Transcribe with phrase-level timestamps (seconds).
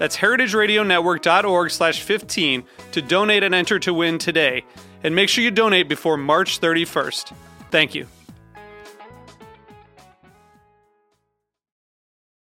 [0.00, 4.64] That's heritageradionetwork.org slash 15 to donate and enter to win today.
[5.04, 7.34] And make sure you donate before March 31st.
[7.70, 8.06] Thank you.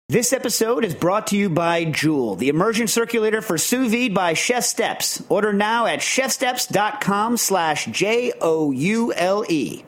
[0.10, 4.34] This episode is brought to you by Joule, the immersion circulator for sous vide by
[4.34, 5.24] Chef Steps.
[5.30, 9.86] Order now at chefsteps.com slash J-O-U-L-E.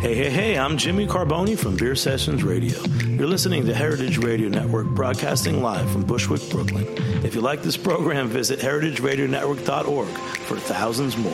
[0.00, 2.78] Hey, hey, hey, I'm Jimmy Carbone from Beer Sessions Radio.
[3.06, 6.86] You're listening to Heritage Radio Network broadcasting live from Bushwick, Brooklyn.
[7.24, 11.32] If you like this program, visit heritageradionetwork.org for thousands more.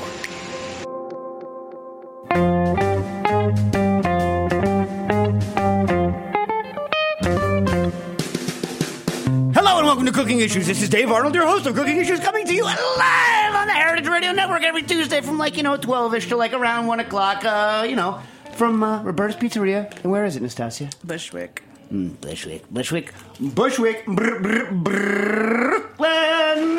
[9.52, 10.66] Hello and welcome to Cooking Issues.
[10.66, 13.72] This is Dave Arnold, your host of Cooking Issues, coming to you live on the
[13.72, 17.44] Heritage Radio Network every Tuesday from like, you know, 12-ish to like around 1 o'clock,
[17.44, 18.20] uh, you know,
[18.60, 19.90] from uh, Roberta's Pizzeria.
[20.02, 20.92] And where is it, Nastassia?
[21.02, 21.62] Bushwick.
[21.90, 26.78] Mm, Bushwick, Bushwick, Bushwick, Br- Br- Brooklyn.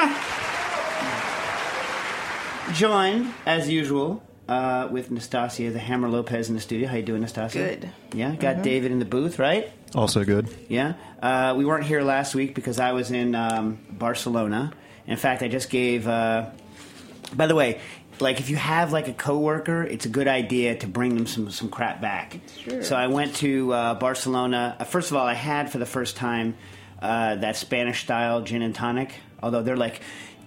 [2.76, 6.88] Joined, as usual, uh, with Nastassia, the Hammer Lopez in the studio.
[6.88, 7.54] How you doing, Nastassia?
[7.54, 7.90] Good.
[8.14, 9.72] Yeah, got David in the booth, right?
[9.96, 10.56] Also good.
[10.70, 10.94] Yeah.
[11.20, 14.72] Uh, we weren't here last week because I was in um, Barcelona.
[15.08, 16.08] In fact, I just gave.
[16.08, 16.52] Uh,
[17.34, 17.80] by the way,
[18.22, 21.50] like if you have like a coworker, it's a good idea to bring them some
[21.52, 22.40] some crap back.
[22.64, 22.84] Sure.
[22.84, 24.76] So I went to uh, Barcelona.
[24.80, 26.56] Uh, first of all, I had for the first time
[27.02, 29.14] uh, that Spanish style gin and tonic.
[29.42, 30.02] Although they're like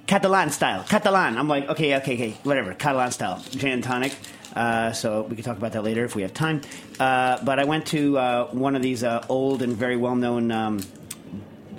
[0.07, 1.37] Catalan style, Catalan.
[1.39, 4.15] I'm like, okay, okay, okay, whatever, Catalan style gin and tonic.
[4.55, 6.61] Uh, so we can talk about that later if we have time.
[7.01, 10.53] Uh, but I went to uh, one of these uh, old and very well known
[10.53, 10.81] um,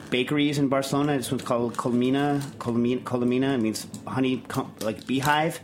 [0.09, 1.17] bakeries in Barcelona.
[1.17, 2.41] This one's called Colmena.
[2.57, 3.55] Colmena, Colmena.
[3.55, 4.43] It means honey,
[4.81, 5.59] like beehive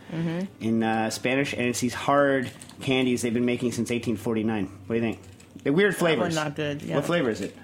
[0.60, 2.52] in uh, Spanish, and it's these hard
[2.82, 4.66] candies they've been making since 1849.
[4.66, 5.20] What do you think?
[5.64, 6.36] They're weird flavors.
[6.36, 6.96] not good, yeah.
[6.96, 7.56] What flavor is it?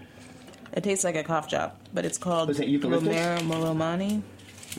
[0.74, 3.08] It tastes like a cough drop, but it's called Was it eucalyptus?
[3.08, 4.22] Romero Molomani.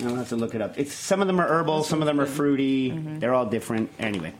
[0.04, 0.78] I'll have to look it up.
[0.78, 2.90] It's some of them are herbal, some of them are fruity.
[2.90, 3.90] They're all different.
[3.98, 4.32] Anyway,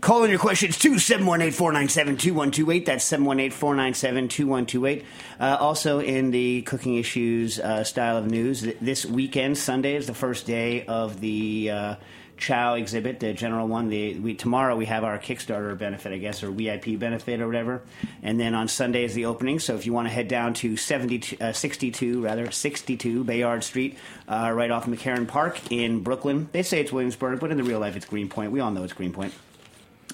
[0.00, 2.84] call in your questions to 718-497-2128.
[2.84, 5.04] That's 718-497-2128.
[5.38, 10.06] Uh, also in the cooking issues uh, style of news, th- this weekend, Sunday is
[10.06, 11.96] the first day of the uh,
[12.36, 13.88] Chow exhibit, the general one.
[13.88, 17.80] The, we, tomorrow we have our Kickstarter benefit, I guess, or VIP benefit or whatever.
[18.22, 19.58] And then on Sunday is the opening.
[19.58, 23.96] So if you want to head down to 72, uh, 62, rather, 62 Bayard Street,
[24.28, 26.50] uh, right off McCarren Park in Brooklyn.
[26.52, 28.52] They say it's Williamsburg, but in the real life it's Greenpoint.
[28.52, 29.32] We all know it's Greenpoint.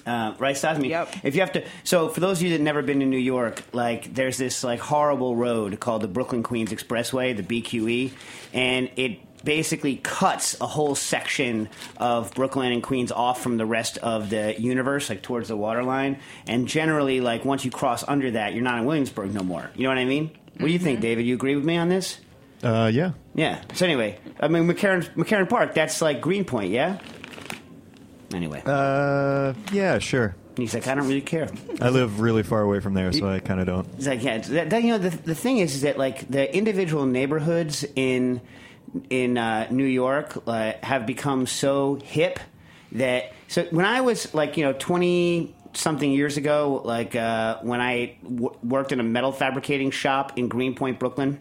[0.05, 0.89] Uh, right, Stasmi?
[0.89, 1.15] Yep.
[1.23, 3.63] If you have to, so for those of you that never been to New York,
[3.71, 8.11] like there's this like horrible road called the Brooklyn Queens Expressway, the BQE,
[8.53, 13.97] and it basically cuts a whole section of Brooklyn and Queens off from the rest
[13.97, 16.19] of the universe, like towards the waterline.
[16.47, 19.69] And generally, like once you cross under that, you're not in Williamsburg no more.
[19.75, 20.31] You know what I mean?
[20.57, 21.25] What do you think, David?
[21.25, 22.19] You agree with me on this?
[22.61, 23.11] Uh, yeah.
[23.35, 23.61] Yeah.
[23.73, 26.99] So anyway, I mean McCarren McCarren Park, that's like Greenpoint, yeah.
[28.33, 30.35] Anyway, Uh, yeah, sure.
[30.57, 31.47] he's like, I don't really care.
[31.81, 33.87] I live really far away from there, so I kind of don't.
[33.97, 36.53] It's like, yeah, that, that- you know, the, the thing is, is that like the
[36.55, 38.41] individual neighborhoods in
[39.09, 42.39] in uh, New York uh, have become so hip
[42.91, 47.81] that so when I was like you know twenty something years ago, like uh, when
[47.81, 51.39] I w- worked in a metal fabricating shop in Greenpoint, Brooklyn.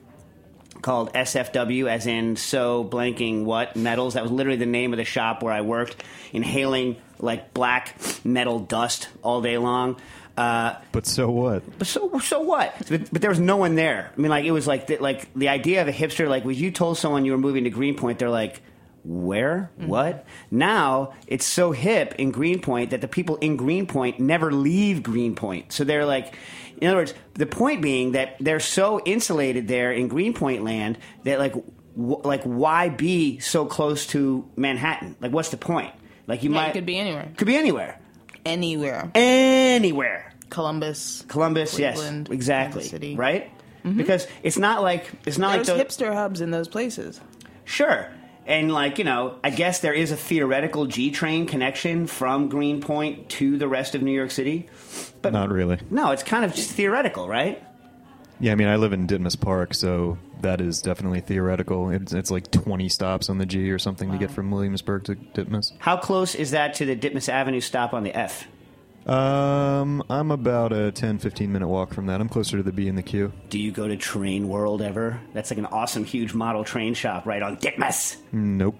[0.82, 4.14] Called SFW, as in so blanking what metals.
[4.14, 6.02] That was literally the name of the shop where I worked,
[6.32, 9.96] inhaling like black metal dust all day long.
[10.36, 11.62] Uh, But so what?
[11.78, 12.74] but so so what?
[12.88, 14.10] But, but there was no one there.
[14.16, 16.28] I mean, like it was like the, like the idea of a hipster.
[16.28, 18.60] Like when you told someone you were moving to Greenpoint, they're like,
[19.04, 19.70] "Where?
[19.76, 25.70] What?" Now it's so hip in Greenpoint that the people in Greenpoint never leave Greenpoint.
[25.72, 26.34] So they're like,
[26.82, 31.38] in other words, the point being that they're so insulated there in Greenpoint land that
[31.38, 35.14] like w- like why be so close to Manhattan?
[35.20, 35.92] Like what's the point?
[36.26, 37.28] Like you Yeah, might it could be anywhere.
[37.36, 37.98] could be anywhere.
[38.44, 39.10] Anywhere.
[39.14, 40.32] Anywhere.
[40.50, 41.24] Columbus.
[41.28, 42.82] Columbus, Cleveland, yes, exactly.
[42.82, 43.14] City.
[43.16, 43.50] Right?
[43.84, 43.96] Mm-hmm.
[43.96, 47.20] Because it's not like it's not There's like the, hipster hubs in those places.
[47.64, 48.10] Sure.
[48.46, 53.28] And like, you know, I guess there is a theoretical G train connection from Greenpoint
[53.30, 54.68] to the rest of New York City.
[55.22, 55.78] But Not really.
[55.90, 57.62] no, it's kind of just theoretical, right?
[58.40, 61.90] Yeah, I mean, I live in Ditmas Park, so that is definitely theoretical.
[61.90, 65.14] It's, it's like 20 stops on the G or something to get from Williamsburg to
[65.14, 65.72] Ditmas.
[65.78, 68.48] How close is that to the Ditmas Avenue stop on the F?
[69.06, 72.20] Um, I'm about a 10, 15 minute walk from that.
[72.20, 73.32] I'm closer to the B and the Q.
[73.48, 75.20] Do you go to Train World ever?
[75.32, 78.16] That's like an awesome, huge model train shop right on Ditmas.
[78.32, 78.78] Nope.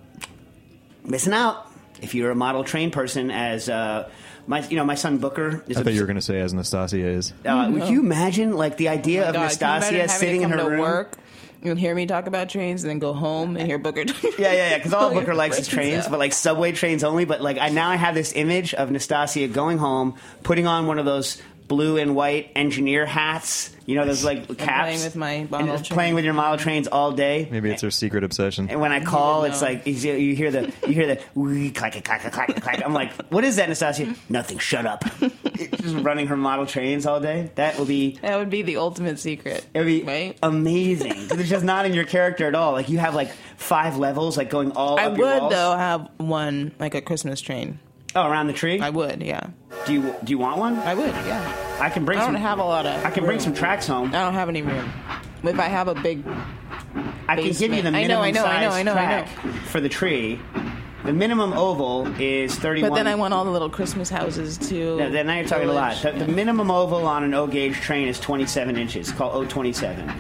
[1.04, 1.66] Missing out.
[2.00, 4.08] If you're a model train person, as uh,
[4.46, 5.76] my, you know, my son Booker is.
[5.76, 7.32] I a- thought you were going to say as Nastassia is.
[7.44, 10.40] Uh, would you imagine like the idea of God, can you Nastassia imagine having sitting
[10.40, 10.80] to in come her to room?
[10.80, 11.16] work
[11.62, 14.52] and hear me talk about trains and then go home and hear Booker Yeah, yeah,
[14.52, 14.76] yeah.
[14.78, 17.24] Because all Booker likes is trains, but like subway trains only.
[17.24, 20.98] But like I now I have this image of Nastassia going home, putting on one
[20.98, 23.74] of those blue and white engineer hats.
[23.84, 24.82] You know those like caps.
[24.90, 25.96] playing with my and model just train.
[25.96, 27.48] playing with your model trains all day.
[27.50, 28.68] Maybe it's her secret obsession.
[28.70, 29.68] And when I call, it's know.
[29.68, 32.82] like you see- you hear the you hear the wee, clack clack clack clack clack.
[32.84, 34.16] I'm like, what is that, Nastassia?
[34.28, 34.58] Nothing.
[34.58, 35.04] Shut up.
[35.56, 37.50] Just running her model trains all day.
[37.56, 39.66] That will be That would be the ultimate secret.
[39.74, 40.38] it would be right?
[40.42, 41.28] amazing.
[41.28, 42.72] 'Cause it's just not in your character at all.
[42.72, 44.98] Like you have like five levels, like going all.
[44.98, 45.52] I up your would walls.
[45.52, 47.78] though have one like a Christmas train.
[48.14, 48.78] Oh, around the tree.
[48.78, 49.46] I would, yeah.
[49.86, 50.78] Do you do you want one?
[50.78, 51.78] I would, yeah.
[51.80, 52.18] I can bring.
[52.18, 53.04] I don't some, have a lot of.
[53.04, 53.44] I can bring room.
[53.44, 54.08] some tracks home.
[54.08, 54.90] I don't have any room.
[55.42, 56.24] If I have a big,
[57.28, 57.96] I can give you the basement.
[57.96, 59.28] I minimum know, I know, I know, size I know, I track
[59.66, 60.40] for the tree.
[61.04, 62.90] The minimum oval is thirty-one.
[62.90, 64.98] but then I want all the little Christmas houses too.
[64.98, 66.00] No, then now you're talking a lot.
[66.00, 69.08] The, the minimum oval on an O gauge train is 27 inches.
[69.08, 70.14] It's called O27.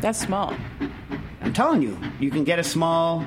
[0.00, 0.54] That's small.
[1.42, 3.26] I'm telling you, you can get a small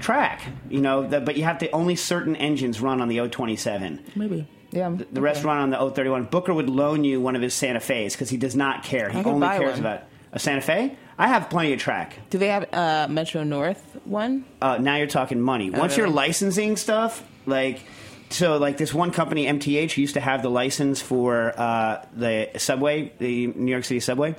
[0.00, 0.42] track.
[0.68, 4.16] You know, the, but you have to only certain engines run on the O27.
[4.16, 4.48] Maybe.
[4.72, 4.96] Yeah.
[5.12, 6.30] The rest run on the O31.
[6.30, 9.10] Booker would loan you one of his Santa Fe's because he does not care.
[9.10, 9.80] He only cares one.
[9.80, 10.96] about a Santa Fe.
[11.18, 12.16] I have plenty of track.
[12.30, 14.44] Do they have uh, Metro North one?
[14.60, 15.70] Uh, now you're talking money.
[15.70, 17.82] Once you're licensing stuff, like
[18.30, 23.12] so, like this one company, MTH, used to have the license for uh, the subway,
[23.18, 24.34] the New York City subway,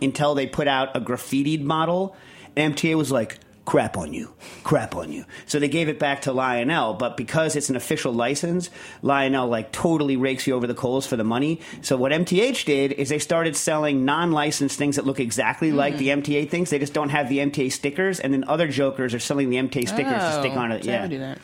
[0.00, 2.16] until they put out a graffitied model.
[2.56, 3.38] MTA was like,
[3.72, 4.34] "Crap on you,
[4.64, 8.12] crap on you." So they gave it back to Lionel, but because it's an official
[8.12, 8.68] license,
[9.00, 11.58] Lionel like totally rakes you over the coals for the money.
[11.80, 16.08] So what MTH did is they started selling non-licensed things that look exactly like the
[16.08, 16.68] MTA things.
[16.68, 19.88] They just don't have the MTA stickers, and then other jokers are selling the MTA
[19.88, 20.84] stickers to stick Oh, on it.
[20.84, 21.36] Yeah.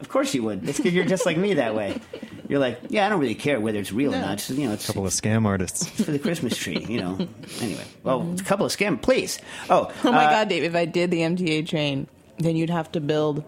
[0.00, 0.68] Of course you would.
[0.68, 2.00] It's because you're just like me that way.
[2.48, 4.38] You're like, yeah, I don't really care whether it's real or not.
[4.38, 5.88] Just, you know, it's, a couple of scam artists.
[6.04, 6.84] for the Christmas tree.
[6.88, 7.28] You know.
[7.60, 9.38] Anyway, well, it's a couple of scam, please.
[9.70, 10.64] Oh, Oh my uh, God, Dave!
[10.64, 12.06] If I did the MTA train,
[12.38, 13.44] then you'd have to build.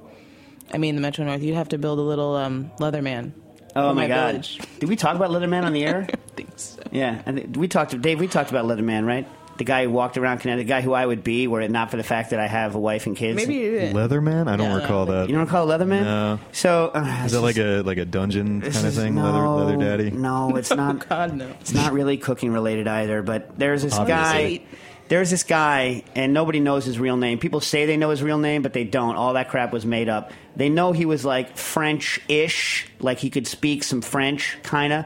[0.73, 1.43] I mean, the Metro North.
[1.43, 3.33] You'd have to build a little um, Leatherman.
[3.75, 4.33] Oh for my, God!
[4.33, 4.61] village.
[4.81, 6.07] Did we talk about Leatherman on the air?
[6.13, 6.83] I think so.
[6.91, 8.01] yeah, I think- we talked.
[8.01, 9.29] Dave, we talked about Leatherman, right?
[9.59, 11.91] The guy who walked around Connecticut, the guy who I would be, were it not
[11.91, 13.37] for the fact that I have a wife and kids.
[13.37, 13.95] Maybe you did.
[13.95, 14.49] Leatherman?
[14.49, 15.29] I don't Yeah, recall that.
[15.31, 16.03] you don't call it Leatherman?
[16.05, 16.39] No.
[16.53, 19.15] So uh, Is that like a like a dungeon kind of thing?
[19.15, 20.11] No, leather, leather daddy.
[20.11, 21.09] No, it's not.
[21.09, 21.49] God no.
[21.61, 24.59] It's not really cooking related either, but there's this Obviously.
[24.59, 24.65] guy.
[25.09, 27.39] There's this guy, and nobody knows his real name.
[27.39, 29.15] People say they know his real name, but they don't.
[29.15, 30.33] All that crap was made up.
[30.57, 35.05] They know he was like French ish, like he could speak some French, kind of.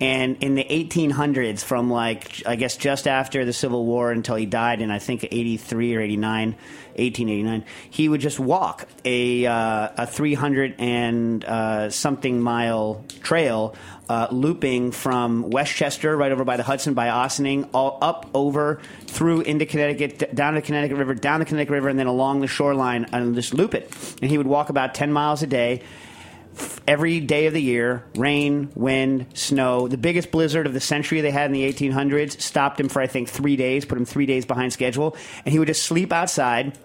[0.00, 4.46] And in the 1800s, from like, I guess just after the Civil War until he
[4.46, 10.06] died in, I think, 83 or 89, 1889, he would just walk a, uh, a
[10.06, 13.74] 300 and uh, something mile trail
[14.08, 19.42] uh, looping from Westchester, right over by the Hudson, by Ossining, all up over through
[19.42, 22.46] into Connecticut, down to the Connecticut River, down the Connecticut River, and then along the
[22.46, 23.92] shoreline, and just loop it.
[24.22, 25.82] And he would walk about 10 miles a day.
[26.86, 29.88] Every day of the year, rain, wind, snow.
[29.88, 33.06] The biggest blizzard of the century they had in the 1800s stopped him for, I
[33.06, 35.16] think, three days, put him three days behind schedule.
[35.44, 36.78] And he would just sleep outside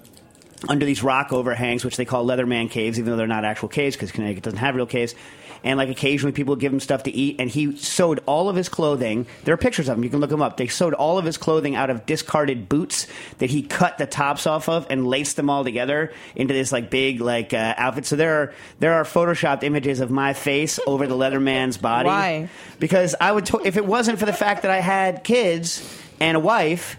[0.70, 3.96] under these rock overhangs, which they call Leatherman caves, even though they're not actual caves
[3.96, 5.16] because Connecticut doesn't have real caves.
[5.64, 8.56] And like occasionally people would give him stuff to eat, and he sewed all of
[8.56, 9.26] his clothing.
[9.44, 10.58] There are pictures of him; you can look them up.
[10.58, 14.46] They sewed all of his clothing out of discarded boots that he cut the tops
[14.46, 18.06] off of and laced them all together into this like big like uh, outfit.
[18.06, 22.08] So there are there are photoshopped images of my face over the Leatherman's body.
[22.08, 22.50] Why?
[22.80, 26.40] Because I would, if it wasn't for the fact that I had kids and a
[26.40, 26.98] wife,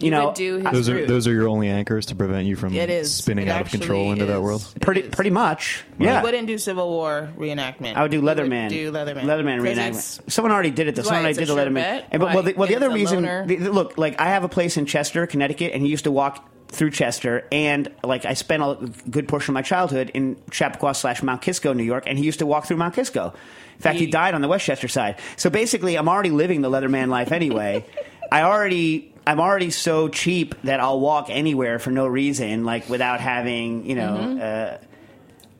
[0.00, 2.54] you, know, would do his Those are those are your only anchors to prevent you
[2.56, 3.14] from It is.
[3.14, 4.66] spinning It out of control actually into that world.
[4.76, 5.14] It pretty is.
[5.14, 5.84] pretty much.
[5.98, 6.22] You Yeah.
[6.22, 7.96] wouldn't do Civil War reenactment.
[7.96, 8.68] I would do Leatherman.
[8.68, 9.24] Do Leatherman.
[9.24, 9.76] Leatherman 'Cause
[10.24, 10.30] reenactment.
[10.30, 10.94] Someone already did it.
[10.94, 11.02] though.
[11.02, 12.04] Someone why already did a the sure Leatherman.
[12.10, 14.48] And, but well, the, well, the other reason, the, the- look, like I have a
[14.48, 18.60] place in Chester, Connecticut, and he used to walk through Chester, and like I spent
[18.62, 18.76] a
[19.08, 22.40] good portion of my childhood in Chappaqua slash Mount Kisco, New York, and he used
[22.40, 23.32] to walk through Mount Kisco.
[23.76, 25.16] In fact, he He- died on the Westchester side.
[25.36, 27.84] So basically, I'm already living the Leatherman life anyway.
[28.32, 29.12] I already.
[29.26, 33.96] I'm already so cheap that I'll walk anywhere for no reason, like without having, you
[33.96, 34.38] know.
[34.38, 34.78] Uh,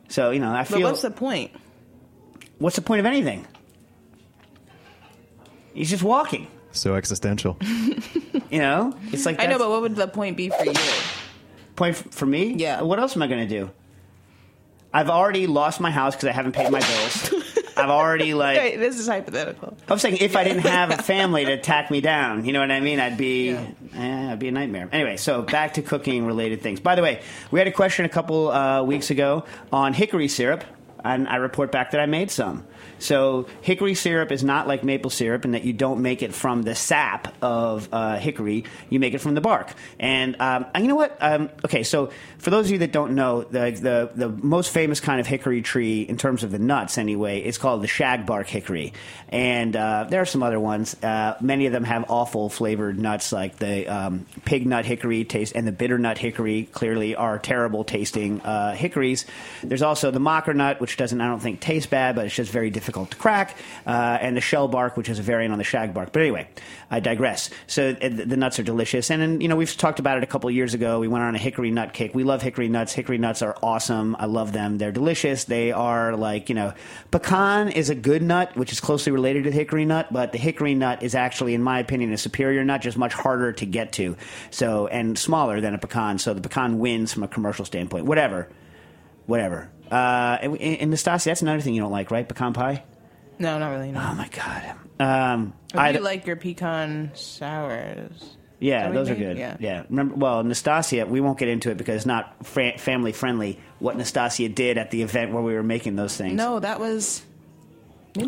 [0.09, 0.73] so you know, I Mm-hmm.
[0.73, 0.89] But feel.
[0.89, 1.51] what's the point?
[2.59, 3.47] what's the point of anything?
[5.75, 6.47] He's just walking.
[6.73, 7.59] So existential.
[8.49, 10.73] You know, it's like I know, but what would the point be for you?
[11.75, 12.55] point f- for me.
[12.55, 12.83] Yeah.
[12.83, 13.71] What else am I going to do?
[14.95, 17.35] I've already lost my house because I haven't paid my bills.
[17.77, 18.59] I've already like.
[18.59, 19.77] Wait, this is hypothetical.
[19.89, 22.71] I'm saying if I didn't have a family to tack me down, you know what
[22.71, 23.01] I mean?
[23.01, 23.67] I'd be, Yeah.
[23.97, 24.89] eh, I'd be a nightmare.
[24.93, 26.81] Anyway, so back to cooking related things.
[26.81, 30.65] By the way, we had a question a couple uh, weeks ago on hickory syrup,
[31.05, 32.65] and I report back that I made some.
[32.99, 36.63] So hickory syrup is not like maple syrup in that you don't make it from
[36.63, 39.73] the sap of uh, hickory; you make it from the bark.
[40.01, 41.17] And, um, and you know what?
[41.21, 45.01] Um, okay, so for those of you that don't know, the, the the most famous
[45.01, 48.93] kind of hickory tree in terms of the nuts, anyway, is called the shagbark hickory.
[49.29, 50.95] And uh, there are some other ones.
[51.03, 55.55] Uh, many of them have awful flavored nuts, like the um, pig nut hickory taste
[55.55, 56.69] and the bitter nut hickory.
[56.73, 59.27] Clearly, are terrible tasting uh, hickories.
[59.63, 62.51] There's also the mocker nut, which doesn't, I don't think, taste bad, but it's just
[62.51, 63.57] very difficult to crack.
[63.87, 66.13] Uh, and the shell bark, which is a variant on the shag bark.
[66.13, 66.49] But anyway,
[66.91, 67.51] I digress.
[67.67, 70.27] So uh, the, nuts are delicious, and, then you know we've talked about it a
[70.27, 71.01] couple years ago.
[71.01, 72.15] We went on a hickory nut kick.
[72.15, 72.93] We love hickory nuts.
[72.93, 74.17] Hickory nuts are awesome.
[74.19, 74.79] I love them.
[74.79, 75.45] They're delicious.
[75.45, 76.75] They are like you know,
[77.11, 80.75] pecan is a good nut, which is closely related to hickory nut, but the hickory
[80.75, 84.17] nut is actually, in my opinion, a superior nut, just much harder to get to.
[84.51, 86.19] So and smaller than a pecan.
[86.19, 88.07] So the pecan wins from a commercial standpoint.
[88.07, 88.49] Whatever,
[89.27, 89.71] whatever.
[89.91, 92.29] Uh, and, and Nastasi, that's another thing you don't like, right?
[92.29, 92.83] Pecan pie.
[93.39, 93.93] No, not really.
[93.93, 94.01] No.
[94.03, 94.75] Oh my god.
[94.99, 98.37] Um, I do like your pecan sours.
[98.61, 99.37] yeah, those you are good.
[99.37, 99.57] Yeah.
[99.61, 99.83] Yeah.
[99.91, 103.61] Remember, well, Nastassia, we won't get into it because it's not fra- family friendly.
[103.79, 106.35] What Nastassia did at the event where we were making those things.
[106.35, 107.23] No, that was.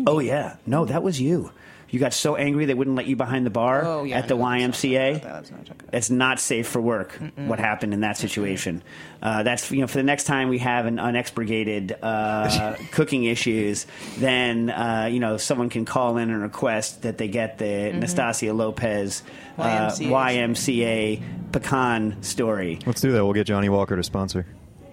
[0.05, 0.57] Oh yeah.
[0.67, 1.51] No, that was you.
[1.91, 4.19] You got so angry they wouldn't let you behind the bar Oh yeah.
[4.19, 5.09] at the no, let's not YMCA.
[5.21, 5.51] about that.
[5.51, 5.75] Not that.
[5.97, 7.19] It's not safe for work.
[7.35, 8.83] What happened in that situation?
[9.21, 13.87] Uh, that's you know for the next time we have an unexpurgated uh, cooking issues,
[14.17, 17.99] then uh, you know someone can call in and request that they get the Mm-hmm.
[18.01, 19.23] Nastassia Lopez
[19.57, 20.49] uh, YMCA.
[20.49, 22.79] YMCA pecan story.
[22.85, 23.23] Let's do that.
[23.23, 24.45] We'll get Johnnie Walker to sponsor.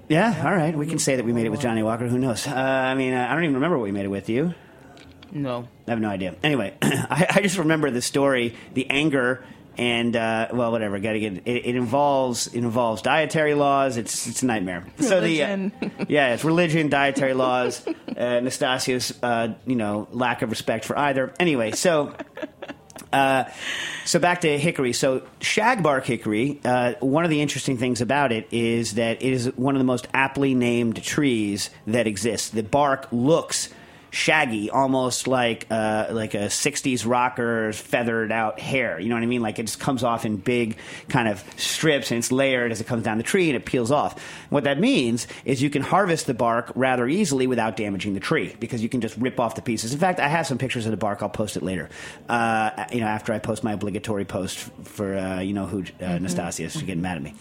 [0.09, 0.77] Yeah, all right.
[0.77, 2.07] We can say that we made it with Johnnie Walker.
[2.07, 2.47] Who knows?
[2.47, 4.29] Uh, I mean, uh, I don't even remember what we made it with.
[4.29, 4.55] You?
[5.37, 5.69] No.
[5.87, 6.35] I have no idea.
[6.43, 9.45] Anyway, I, I just remember the story, the anger,
[9.79, 10.99] and uh, well, whatever.
[10.99, 13.97] Got to get it, it involves it involves dietary laws.
[13.97, 14.87] It's it's a nightmare.
[14.99, 15.71] So the uh,
[16.09, 17.93] yeah, it's religion, dietary laws, uh,
[18.41, 21.35] Nastassia's uh, you know lack of respect for either.
[21.39, 22.15] Anyway, so.
[23.13, 23.45] Uh,
[24.05, 24.93] so back to hickory.
[24.93, 26.61] So shagbark hickory.
[26.65, 29.85] Uh, one of the interesting things about it is that it is one of the
[29.85, 32.51] most aptly named trees that exists.
[32.51, 33.71] The bark looks
[34.17, 38.99] shaggy, almost like uh, like a '60s rocker's feathered out hair.
[38.99, 39.43] You know what I mean?
[39.43, 42.87] Like it just comes off in big kind of strips, and it's layered as it
[42.87, 44.21] comes down the tree, and it peels off.
[44.49, 48.57] What that means is you can harvest the bark rather easily without damaging the tree
[48.59, 49.93] because you can just rip off the pieces.
[49.93, 51.23] In fact, I have some pictures of the bark.
[51.23, 51.91] I'll post it later.
[52.29, 56.19] Uh, you know, after I post my obligatory post for uh, you know who uh,
[56.19, 57.35] Nastassia, she's getting mad at me.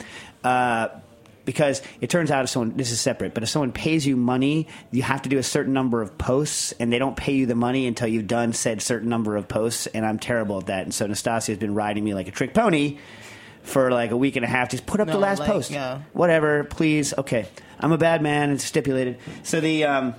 [1.46, 4.68] Because it turns out if someone this is separate, but if someone pays you money,
[4.92, 7.56] you have to do a certain number of posts, and they don't pay you the
[7.56, 9.88] money until you've done said certain number of posts.
[9.88, 10.84] And I'm terrible at that.
[10.84, 12.98] And so Nastassia has been riding me like a trick pony
[13.62, 14.70] for like a week and a half.
[14.70, 16.02] Just put up the last like, post, yeah.
[16.14, 17.14] whatever, please.
[17.18, 17.48] Okay,
[17.80, 18.52] I'm a bad man.
[18.52, 19.20] It's stipulated.
[19.44, 19.86] So the.
[19.86, 20.16] Um,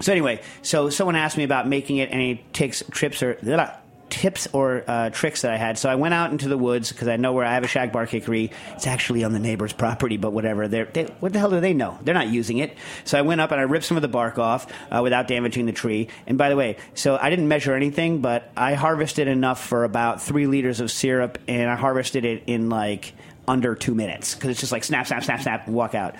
[0.00, 3.76] so anyway, so someone asked me about making it, and he takes trips or blah,
[4.12, 5.78] tips or uh, tricks that I had.
[5.78, 7.82] So I went out into the woods because I know where I have a shag
[7.82, 8.50] shagbark hickory.
[8.74, 10.68] It's actually on the neighbor's property, but whatever.
[10.68, 11.98] They're, they, what the hell do they know?
[12.02, 12.76] They're not using it.
[13.04, 15.66] So I went up and I ripped some of the bark off uh, without damaging
[15.66, 16.08] the tree.
[16.26, 20.22] And by the way, so I didn't measure anything, but I harvested enough for about
[20.22, 23.14] three liters of syrup, and I harvested it in like
[23.48, 26.14] under two minutes because it's just like snap, snap, snap, snap, and walk out.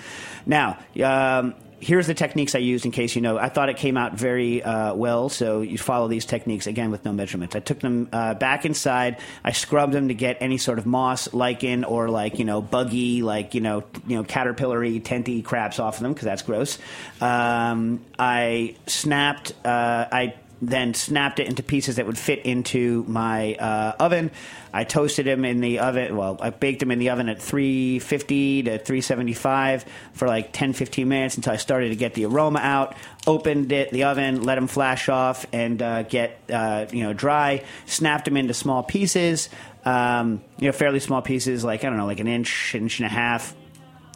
[0.45, 3.37] Now, um, here's the techniques I used in case you know.
[3.37, 7.05] I thought it came out very uh, well, so you follow these techniques again with
[7.05, 7.55] no measurements.
[7.55, 9.19] I took them uh, back inside.
[9.43, 13.21] I scrubbed them to get any sort of moss, lichen, or like you know buggy,
[13.21, 16.79] like you know you know caterpillary, tenty craps off of them because that's gross.
[17.21, 19.53] Um, I snapped.
[19.65, 20.35] Uh, I
[20.69, 24.31] then snapped it into pieces that would fit into my uh, oven.
[24.73, 26.15] I toasted them in the oven.
[26.15, 31.07] Well, I baked them in the oven at 350 to 375 for like 10, 15
[31.07, 32.95] minutes until I started to get the aroma out.
[33.27, 37.63] Opened it, the oven, let them flash off and uh, get uh, you know dry.
[37.85, 39.49] Snapped them into small pieces.
[39.85, 43.05] Um, you know, fairly small pieces, like I don't know, like an inch, inch and
[43.05, 43.53] a half.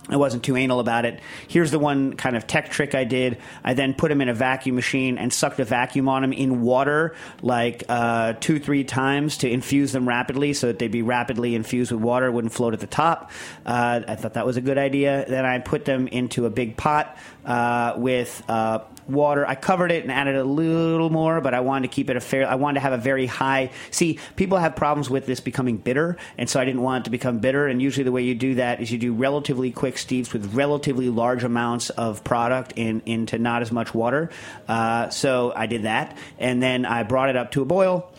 [0.10, 1.20] I wasn't too anal about it.
[1.48, 3.38] Here's the one kind of tech trick I did.
[3.64, 6.62] I then put them in a vacuum machine and sucked a vacuum on them in
[6.62, 11.56] water like uh, two, three times to infuse them rapidly so that they'd be rapidly
[11.56, 13.32] infused with water, wouldn't float at the top.
[13.66, 15.26] Uh, I thought that was a good idea.
[15.28, 19.46] Then I put them into a big pot uh, with uh, water.
[19.46, 22.22] I covered it and added a little more, but I wanted to keep it a
[22.22, 22.48] fair.
[22.48, 23.72] I wanted to have a very high.
[23.92, 27.12] See, people have problems with this becoming bitter, and so I didn't want it to
[27.12, 27.68] become bitter.
[27.68, 31.10] And usually, the way you do that is you do relatively quick steeps with relatively
[31.10, 34.30] large amounts of product in into not as much water.
[34.68, 38.12] Uh, so I did that, and then I brought it up to a boil.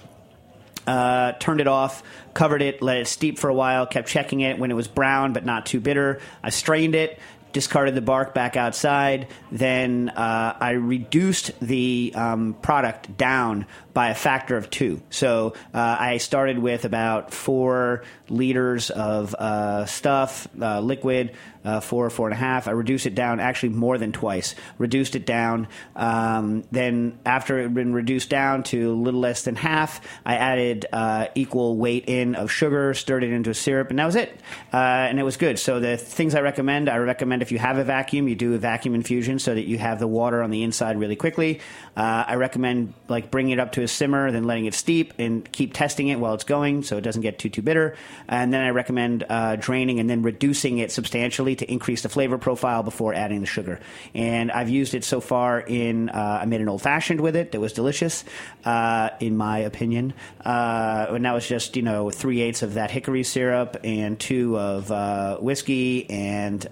[0.87, 2.03] Uh, turned it off,
[2.33, 5.35] covered it, let it steep for a while, kept checking it when it was brown
[5.35, 6.19] but not too bitter.
[6.43, 7.19] I strained it,
[7.53, 9.29] discarded the bark back outside.
[9.51, 15.03] Then uh, I reduced the um, product down by a factor of two.
[15.11, 22.09] So uh, I started with about four liters of uh, stuff, uh, liquid, uh, four,
[22.11, 22.69] four and a half.
[22.69, 24.55] I reduced it down actually more than twice.
[24.79, 25.69] Reduced it down.
[25.97, 30.37] Um, then after it had been reduced down to a little less than half, I
[30.37, 34.17] added uh, equal weight in of sugar, stirred it into a syrup, and that was
[34.17, 34.41] it.
[34.73, 35.59] Uh, and it was good.
[35.59, 38.59] So the things I recommend, I recommend if you have a vacuum, you do a
[38.59, 41.61] vacuum infusion so that you have the water on the inside really quickly.
[41.99, 45.51] Uh, I recommend like bringing it up to a simmer, then letting it steep, and
[45.51, 47.97] keep testing it while it's going so it doesn't get too too bitter.
[48.29, 52.39] And then I recommend uh, draining and then reducing it substantially to increase the flavor
[52.39, 53.81] profile before adding the sugar.
[54.15, 57.51] And I've used it so far in uh, I made an old fashioned with it
[57.51, 58.25] that was delicious,
[58.65, 60.15] uh, in my opinion.
[60.45, 64.57] Uh, and that was just you know three eighths of that hickory syrup and two
[64.57, 66.65] of uh, whiskey and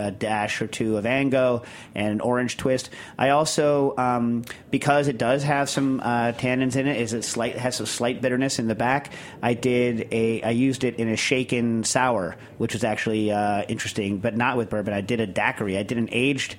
[0.00, 1.62] a dash or two of Ango
[1.94, 2.90] and an orange twist.
[3.18, 7.56] I also um, because it does have some uh, tannins in it, is it slight
[7.56, 9.12] has some slight bitterness in the back.
[9.42, 14.18] I did a I used it in a shaken sour, which was actually uh, interesting,
[14.18, 14.94] but not with bourbon.
[14.94, 15.76] I did a daiquiri.
[15.76, 16.56] I did an aged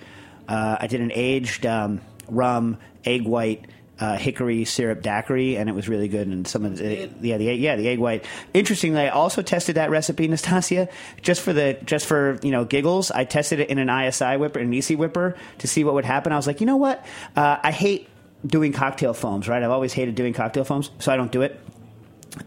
[0.47, 3.65] uh, I did an aged um, rum egg white.
[4.01, 6.27] Uh, hickory syrup daiquiri, and it was really good.
[6.27, 8.25] And some of the, yeah, the yeah the egg white.
[8.51, 10.89] Interestingly, I also tested that recipe, Nastassia,
[11.21, 13.11] just for the just for you know giggles.
[13.11, 16.33] I tested it in an ISI whipper, an iSi whipper, to see what would happen.
[16.33, 17.05] I was like, you know what?
[17.35, 18.09] Uh, I hate
[18.43, 19.61] doing cocktail foams, right?
[19.61, 21.59] I've always hated doing cocktail foams, so I don't do it.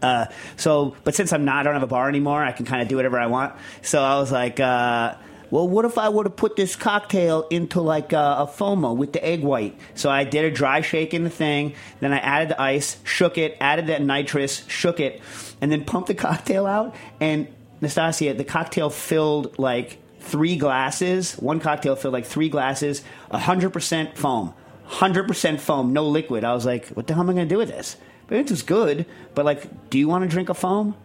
[0.01, 0.25] Uh,
[0.57, 2.43] so, but since I'm not, I don't have a bar anymore.
[2.43, 3.55] I can kind of do whatever I want.
[3.81, 5.15] So I was like, uh,
[5.51, 8.95] well, what if I would have put this cocktail into like uh, a, a FOMO
[8.95, 9.77] with the egg white?
[9.93, 11.75] So I did a dry shake in the thing.
[11.99, 15.21] Then I added the ice, shook it, added that nitrous, shook it,
[15.61, 16.95] and then pumped the cocktail out.
[17.19, 17.47] And
[17.81, 21.33] Nastassia, the cocktail filled like three glasses.
[21.33, 24.53] One cocktail filled like three glasses, 100% foam.
[24.89, 26.43] 100% foam, no liquid.
[26.43, 27.97] I was like, what the hell am I going to do with this?
[28.27, 30.95] But it was good, but like, do you want to drink a foam?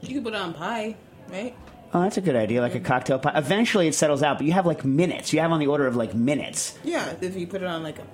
[0.00, 0.96] You can put it on pie,
[1.28, 1.54] right?
[1.94, 3.32] Oh, that's a good idea, like a cocktail pie.
[3.34, 5.32] Eventually it settles out, but you have like minutes.
[5.32, 6.78] You have on the order of like minutes.
[6.84, 8.04] Yeah, if you put it on like a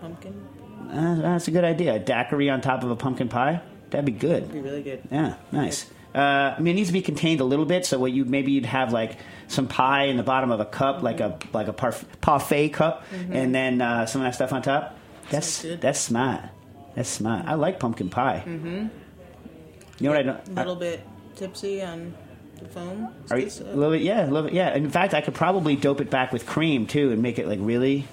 [0.00, 0.34] pumpkin,
[0.90, 1.94] Uh, that's a good idea.
[1.94, 3.60] A daiquiri on top of a pumpkin pie?
[3.90, 4.42] That'd be good.
[4.44, 5.02] it'd be really good.
[5.10, 5.86] Yeah, nice.
[6.14, 7.86] Uh, I mean, it needs to be contained a little bit.
[7.86, 9.16] So what you maybe you'd have like
[9.48, 13.04] some pie in the bottom of a cup, like a like a parf- parfait cup,
[13.30, 14.98] and then uh, some of that stuff on top.
[15.30, 15.80] That's good.
[15.80, 16.42] that's smart.
[16.96, 17.46] That's smart.
[17.46, 18.42] I like pumpkin pie.
[18.44, 18.88] Mm-hmm.
[19.98, 20.48] You know what I don't?
[20.48, 21.00] A little bit
[21.36, 22.14] tipsy on
[22.68, 23.14] foam.
[23.30, 24.74] Are you, a little bit, yeah, a little bit, yeah.
[24.74, 27.58] In fact, I could probably dope it back with cream too, and make it like
[27.62, 28.06] really.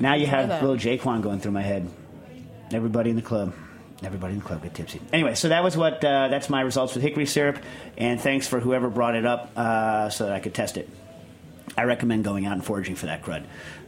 [0.00, 0.62] Now you have that.
[0.62, 1.88] little J-Kwon going through my head.
[2.72, 3.54] Everybody in the club,
[4.02, 5.00] everybody in the club get tipsy.
[5.12, 7.58] Anyway, so that was what uh, that's my results with hickory syrup,
[7.96, 10.88] and thanks for whoever brought it up uh, so that I could test it.
[11.76, 13.44] I recommend going out and foraging for that crud.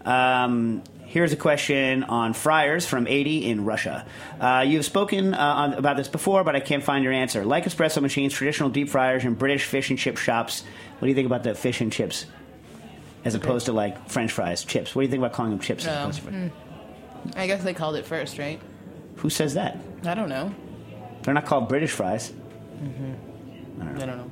[0.06, 4.06] Um, here's a question on fryers from 80 in Russia.
[4.40, 7.44] Uh, you've spoken uh, on, about this before, but I can't find your answer.
[7.44, 10.62] Like espresso machines, traditional deep fryers, and British fish and chip shops.
[10.98, 12.26] What do you think about the fish and chips?
[13.24, 14.94] As opposed to like French fries, chips.
[14.94, 15.84] What do you think about calling them chips?
[15.84, 16.50] as Oh, opposed to
[17.36, 18.60] I guess they called it first, right?
[19.16, 19.76] Who says that?
[20.04, 20.54] I don't know.
[21.22, 22.32] They're not called British fries.
[23.80, 24.30] I don't know.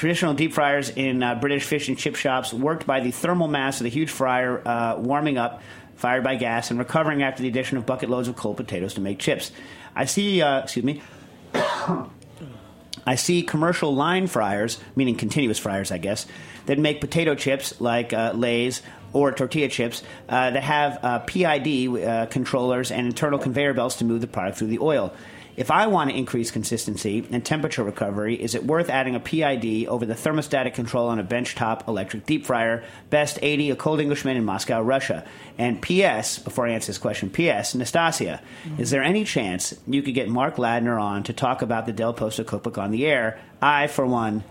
[0.00, 3.80] Traditional deep fryers in uh, British fish and chip shops worked by the thermal mass
[3.80, 5.60] of the huge fryer uh, warming up,
[5.96, 9.02] fired by gas, and recovering after the addition of bucket loads of cold potatoes to
[9.02, 9.52] make chips.
[9.94, 11.02] I see, uh, excuse me,
[11.52, 16.24] I see commercial line fryers, meaning continuous fryers, I guess,
[16.64, 18.80] that make potato chips like uh, Lay's
[19.12, 24.04] or tortilla chips uh, that have uh, PID uh, controllers and internal conveyor belts to
[24.04, 25.12] move the product through the oil.
[25.60, 29.86] If I want to increase consistency and temperature recovery, is it worth adding a PID
[29.88, 32.82] over the thermostatic control on a benchtop electric deep fryer?
[33.10, 35.26] Best 80, a cold Englishman in Moscow, Russia.
[35.58, 38.40] And P.S., before I answer this question, P.S., Nastassia,
[38.78, 42.14] is there any chance you could get Mark Ladner on to talk about the Del
[42.14, 43.38] Posto cookbook on the air?
[43.60, 44.44] I, for one,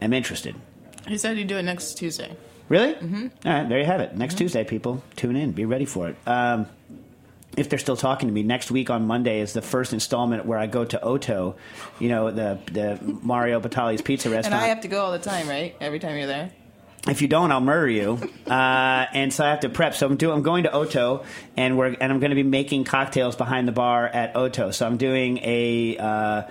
[0.00, 0.56] am interested.
[1.06, 2.36] He said he'd do it next Tuesday.
[2.68, 2.94] Really?
[2.94, 3.26] Mm-hmm.
[3.46, 4.16] All right, there you have it.
[4.16, 5.52] Next Tuesday, people, tune in.
[5.52, 6.16] Be ready for it.
[6.26, 6.66] Um,
[7.56, 10.58] if they're still talking to me, next week on Monday is the first installment where
[10.58, 11.56] I go to Otto,
[11.98, 14.54] you know, the the Mario Batali's pizza restaurant.
[14.62, 14.64] And.
[14.64, 15.74] I have to go all the time, right?
[15.80, 16.50] Every time you're there.
[17.08, 18.18] if you don't, I'll murder you.
[18.48, 19.94] Uh, and so I have to prep.
[19.94, 20.34] So I'm doing.
[20.34, 23.72] I'm going to Otto, and we're and I'm going to be making cocktails behind the
[23.72, 24.70] bar at Otto.
[24.70, 25.98] So I'm doing a.
[25.98, 26.42] Uh,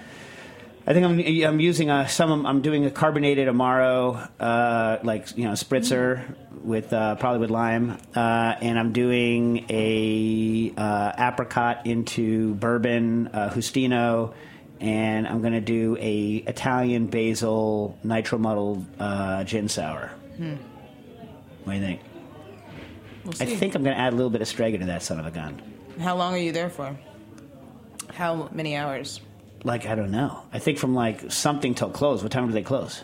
[0.88, 1.20] I think I'm,
[1.50, 2.46] I'm using a some.
[2.46, 6.24] I'm doing a carbonated amaro, uh, like you know, spritzer
[6.64, 13.50] with uh, probably with lime, uh, and I'm doing a uh, apricot into bourbon uh,
[13.50, 14.34] Justino,
[14.80, 20.12] and I'm going to do a Italian basil nitro muddled uh, gin sour.
[21.66, 22.02] What do you think?
[23.26, 25.20] We'll I think I'm going to add a little bit of Strega to that son
[25.20, 25.62] of a gun.
[26.00, 26.98] How long are you there for?
[28.14, 29.20] How many hours?
[29.64, 30.44] Like I don't know.
[30.54, 32.24] I think from like something till close.
[32.24, 33.04] What time do they close?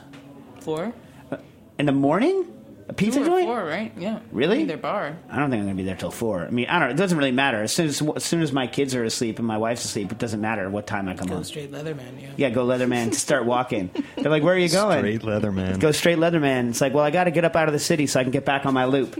[0.61, 0.93] Four?
[1.31, 1.37] Uh,
[1.77, 2.47] in the morning?
[2.89, 3.45] A pizza Two or joint?
[3.45, 3.93] four, right?
[3.97, 4.19] Yeah.
[4.33, 4.61] Really?
[4.63, 5.15] Either bar.
[5.29, 6.41] I don't think I'm going to be there till four.
[6.45, 6.89] I mean, I don't.
[6.89, 7.63] Know, it doesn't really matter.
[7.63, 10.17] As soon as as soon as my kids are asleep and my wife's asleep, it
[10.17, 11.43] doesn't matter what time I come Go home.
[11.45, 12.29] straight Leatherman, yeah.
[12.35, 13.11] Yeah, go Leatherman.
[13.13, 13.89] To start walking.
[14.17, 15.79] They're like, "Where are you going?" Straight leather man.
[15.79, 16.69] Go straight Leatherman.
[16.71, 18.31] It's like, well, I got to get up out of the city so I can
[18.33, 19.15] get back on my loop.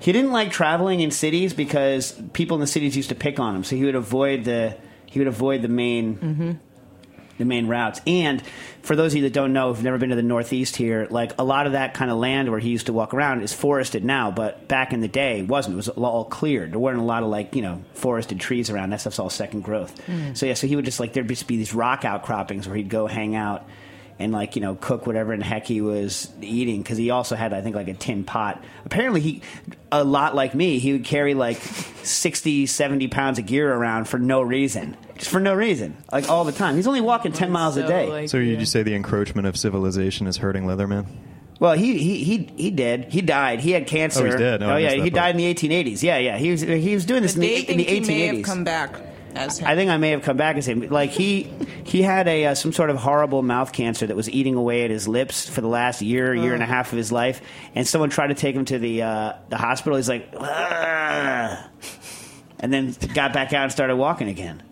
[0.00, 3.56] He didn't like traveling in cities because people in the cities used to pick on
[3.56, 4.76] him, so he would avoid the
[5.10, 6.58] he would avoid the main
[7.40, 8.00] the main routes.
[8.06, 8.42] And
[8.82, 11.32] for those of you that don't know, who've never been to the Northeast here, like
[11.38, 14.04] a lot of that kind of land where he used to walk around is forested
[14.04, 15.74] now, but back in the day it wasn't.
[15.74, 16.72] It was all cleared.
[16.72, 18.90] There weren't a lot of like you know forested trees around.
[18.90, 19.98] That stuff's all second growth.
[20.04, 20.34] Hmm.
[20.34, 22.90] So yeah, so he would just like there'd just be these rock outcroppings where he'd
[22.90, 23.66] go hang out
[24.20, 27.34] and like you know cook whatever in the heck he was eating because he also
[27.34, 28.62] had I think like a tin pot.
[28.84, 29.42] Apparently he
[29.90, 34.18] a lot like me he would carry like 60 70 pounds of gear around for
[34.18, 36.76] no reason just for no reason like all the time.
[36.76, 38.08] He's only walking 10 miles a day.
[38.08, 38.60] like, so you yeah.
[38.60, 41.06] just say the encroachment of civilization is hurting Leatherman?
[41.58, 43.12] Well, he he he he did.
[43.12, 43.60] He died.
[43.60, 44.22] He had oh, cancer.
[44.22, 44.62] Oh, he's dead.
[44.62, 45.12] Oh, yeah, he part.
[45.12, 46.02] died in the 1880s.
[46.02, 46.38] Yeah, yeah.
[46.38, 48.44] He was he was doing this But in the, in the think he may have
[48.46, 49.09] come back as him.
[49.36, 50.80] I think I may have come back as him.
[50.88, 51.50] Like he
[51.84, 54.90] he had a uh, some sort of horrible mouth cancer that was eating away at
[54.90, 57.40] his lips for the last year, year and a half of his life.
[57.74, 59.96] And someone tried to take him to the uh, the hospital.
[59.96, 61.58] He's like, "Ugh,"
[62.58, 64.62] and then got back out and started walking again.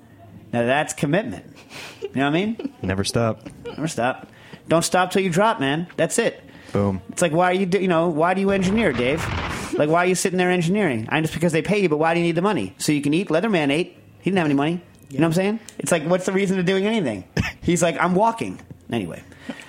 [0.52, 1.44] Now that's commitment.
[2.02, 2.72] You know what I mean?
[2.82, 3.48] Never stop.
[3.66, 4.28] Never stop.
[4.68, 5.86] Don't stop till you drop, man.
[5.96, 6.42] That's it.
[6.72, 7.00] Boom.
[7.10, 9.24] It's like why are you do, you know why do you engineer, Dave?
[9.74, 11.06] Like why are you sitting there engineering?
[11.10, 12.74] I know it's because they pay you, but why do you need the money?
[12.78, 13.28] So you can eat.
[13.28, 13.96] Leatherman ate.
[14.20, 14.81] He didn't have any money.
[15.11, 15.61] You know what I'm saying?
[15.78, 17.24] It's like what's the reason of doing anything?
[17.62, 19.22] He's like I'm walking anyway.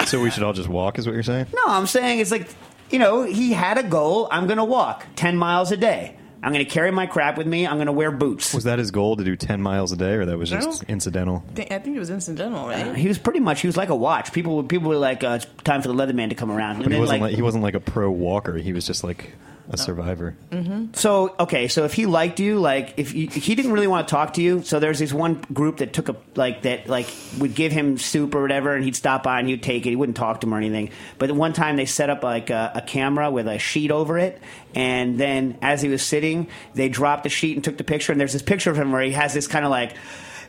[0.08, 1.48] So we should all just walk, is what you're saying?
[1.54, 2.50] No, I'm saying it's like
[2.90, 4.28] you know he had a goal.
[4.32, 6.16] I'm going to walk ten miles a day.
[6.42, 7.68] I'm going to carry my crap with me.
[7.68, 8.54] I'm going to wear boots.
[8.54, 10.88] Was that his goal to do 10 miles a day, or that was just No.
[10.94, 11.44] incidental?
[11.50, 12.96] I think- I think it was incidental, right?
[12.96, 14.32] He was pretty much he was like a watch.
[14.32, 16.76] People would people were like uh, it's time for the Leatherman to come around.
[16.78, 18.54] And But he then, wasn't like, like, he wasn't like a pro walker.
[18.58, 19.34] He was just like
[19.70, 20.36] a survivor.
[20.52, 20.94] Mm-hmm.
[20.94, 24.12] So okay, so if he liked you, like if you, he didn't really want to
[24.12, 27.08] talk to you, so there's this one group that took a like that like
[27.40, 29.90] would give him soup or whatever, and he'd stop by and he'd take it.
[29.90, 30.90] He wouldn't talk to him or anything.
[31.18, 34.42] But one time they set up like a, a camera with a sheet over it,
[34.74, 38.12] and then as he was sitting, they dropped the sheet and took the picture.
[38.12, 39.94] And there's this picture of him where he has this kind of like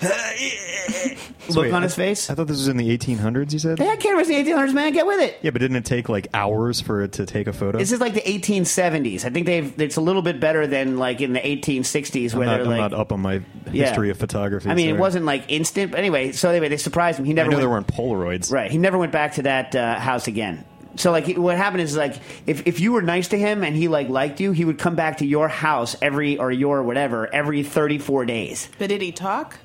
[0.03, 2.31] look Wait, on I- his face.
[2.31, 3.79] I thought this was in the 1800s, you said?
[3.79, 4.93] They had cameras in the 1800s, man.
[4.93, 5.39] Get with it.
[5.43, 7.79] Yeah, but didn't it take like hours for it to take a photo?
[7.79, 9.25] This is like the 1870s.
[9.25, 9.81] I think they've.
[9.81, 12.71] It's a little bit better than like in the 1860s, I'm, where not, they're I'm
[12.71, 12.91] like.
[12.91, 13.87] not up on my Yeah.
[13.87, 14.69] history of photography.
[14.71, 15.01] I mean, it sorry.
[15.01, 16.33] wasn't like instant, but anyway.
[16.33, 17.25] So anyway, they surprised him.
[17.25, 18.53] He I never know went, there weren't Polaroids.
[18.53, 18.71] right.
[18.71, 20.65] He never went back to that uh, house again.
[20.97, 23.77] So like, he- what happened is like, if if you were nice to him and
[23.77, 27.33] he like liked you, he would come back to your house every or your whatever
[27.33, 28.69] every 34 days.
[28.79, 29.57] But did he talk?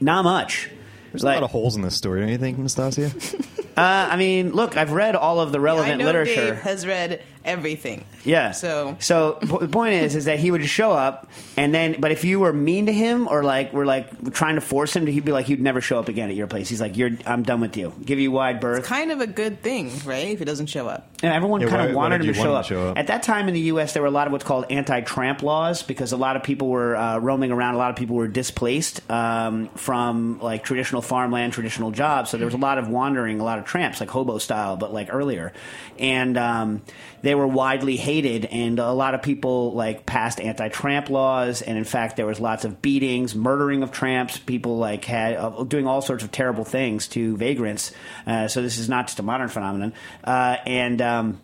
[0.00, 0.70] Not much.
[1.12, 3.50] There's Like- a lot of holes in this story, don't you think, Nastassia?
[3.76, 3.80] Uh,
[4.12, 6.52] I mean, look, I've read all of the I relevant know literature.
[6.54, 8.04] Dave has read everything.
[8.24, 8.52] Yeah.
[8.52, 11.96] So so po- the point is, is that he would just show up, and then,
[11.98, 15.06] but if you were mean to him or like were like trying to force him
[15.06, 16.68] to, he'd be like, he'd never show up again at your place.
[16.68, 17.92] He's like, you're, I'm done with you.
[18.04, 18.84] Give you wide berth.
[18.84, 20.28] kind of a good thing, right?
[20.28, 21.08] If he doesn't show up.
[21.24, 22.64] And everyone Yeah, kind why- of wanted him to show up.
[22.66, 22.98] him to show up?
[22.98, 25.82] At that time in the U.S., there were a lot of what's called anti-tramp laws
[25.82, 27.74] because a lot of people were uh, roaming around.
[27.74, 32.30] A lot of people were displaced um, from like traditional farmland, traditional jobs.
[32.30, 34.92] So there was a lot of wandering, a lot of tramps, like hobo style, but
[34.92, 35.52] like earlier.
[35.98, 36.82] And um,
[37.22, 41.62] they were widely hated, and a lot of people like passed anti-tramp laws.
[41.62, 44.36] And in fact, there was lots of beatings, murdering of tramps.
[44.38, 47.92] People like had uh, doing all sorts of terrible things to vagrants.
[48.26, 49.94] Uh, so this is not just a modern phenomenon.
[50.24, 51.40] Uh, and um,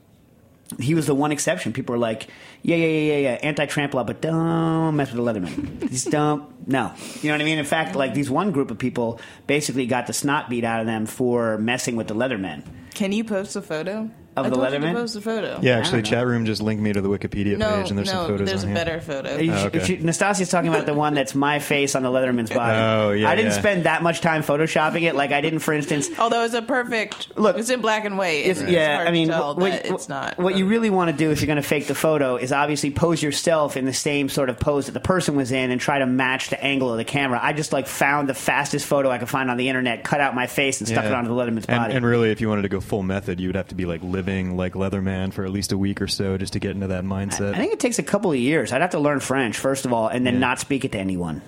[0.78, 1.72] he was the one exception.
[1.72, 2.28] People were like,
[2.62, 5.90] yeah, yeah, yeah, yeah, yeah, anti-tramp law, but don't mess with the Leatherman.
[5.90, 6.92] Just don't, no.
[7.22, 7.58] You know what I mean?
[7.58, 10.86] In fact, like these one group of people basically got the snot beat out of
[10.86, 12.64] them for messing with the Leathermen.
[12.94, 14.92] Can you post a photo Of I the told you to Leatherman?
[14.94, 15.58] post a photo.
[15.60, 18.12] Yeah, actually, chat room just linked me to the Wikipedia No, page, and there's no,
[18.14, 18.84] some photos there's on a here.
[18.84, 19.36] better photo.
[19.38, 19.84] You Oh, should- okay.
[19.84, 22.78] should- Nastassia's talking about the one that's my face on the Leatherman's body.
[22.78, 23.58] Oh, yeah, I didn't yeah.
[23.58, 25.16] spend that much time photoshopping it.
[25.16, 28.46] Like I didn't, for instance, Although it's a perfect Look, it's in black and white.
[28.46, 30.38] It's, It's, yeah, hard I mean, to tell what, that what- it's not.
[30.38, 32.92] What you really want to do if you're going to fake the photo is obviously
[32.92, 35.98] pose yourself in the same sort of pose that the person was in, and try
[35.98, 37.40] to match the angle of the camera.
[37.42, 40.36] I just like found the fastest photo I could find on the internet, cut out
[40.36, 41.16] my face, and stuck it Yeah.
[41.18, 41.94] onto the Leatherman's and, body.
[41.94, 44.00] and really, if you wanted to go full method, you would have to be like
[44.20, 47.04] living like Leatherman for at least a week or so just to get into that
[47.04, 47.54] mindset.
[47.54, 48.70] I think it takes a couple of years.
[48.70, 50.40] I'd have to learn French first of all, and then Yeah.
[50.40, 51.40] not speak it to anyone.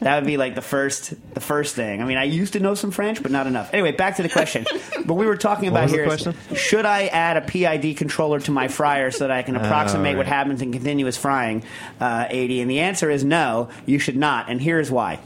[0.00, 2.02] That would be like the first, the first thing.
[2.02, 3.72] I mean, I used to know some French, but not enough.
[3.72, 4.66] Anyway, back to the question.
[5.06, 8.66] but we were talking about here: is, should I add a PID controller to my
[8.66, 10.34] fryer so that I can approximate what right.
[10.34, 11.62] happens in continuous frying,
[12.00, 12.60] uh, 80?
[12.60, 14.50] And the answer is no, you should not.
[14.50, 15.20] And here's why.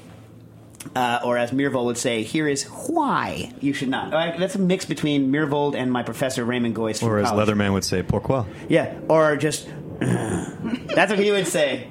[0.94, 4.12] Uh, or as Myhrvold would say, here is why you should not.
[4.12, 7.02] All right, that's a mix between Myhrvold and my professor Raymond Goyce.
[7.02, 7.48] or as college.
[7.48, 8.46] Leatherman would say, pourquoi?
[8.68, 9.68] Yeah, or just.
[9.98, 11.88] that's what he would say.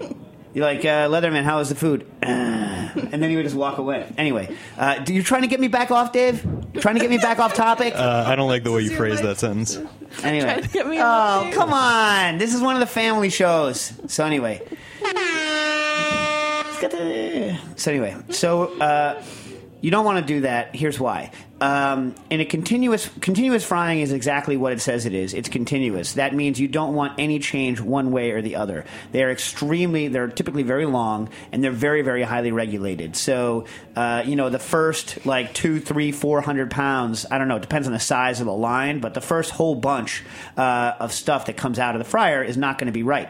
[0.53, 2.07] You're like, uh, Leatherman, how was the food?
[2.21, 4.11] and then he would just walk away.
[4.17, 6.41] Anyway, uh, do you trying to get me back off, Dave?
[6.79, 7.93] Trying to get me back off topic?
[8.07, 9.77] Uh, I don't like the way you phrase that sentence.
[10.23, 10.61] anyway.
[10.61, 12.37] to get me oh, come on.
[12.37, 13.91] This is one of the family shows.
[14.07, 14.61] So, anyway.
[17.75, 18.15] So, anyway.
[18.29, 19.23] So, uh,
[19.81, 20.75] you don't want to do that.
[20.75, 21.31] Here's why.
[21.61, 25.33] Um, in a continuous continuous frying is exactly what it says it is.
[25.33, 26.13] It's continuous.
[26.13, 28.85] That means you don't want any change one way or the other.
[29.11, 30.07] They're extremely.
[30.07, 33.15] They're typically very long and they're very very highly regulated.
[33.15, 37.25] So uh, you know the first like two, three, four hundred pounds.
[37.29, 37.57] I don't know.
[37.57, 40.23] It depends on the size of the line, but the first whole bunch
[40.57, 43.29] uh, of stuff that comes out of the fryer is not going to be right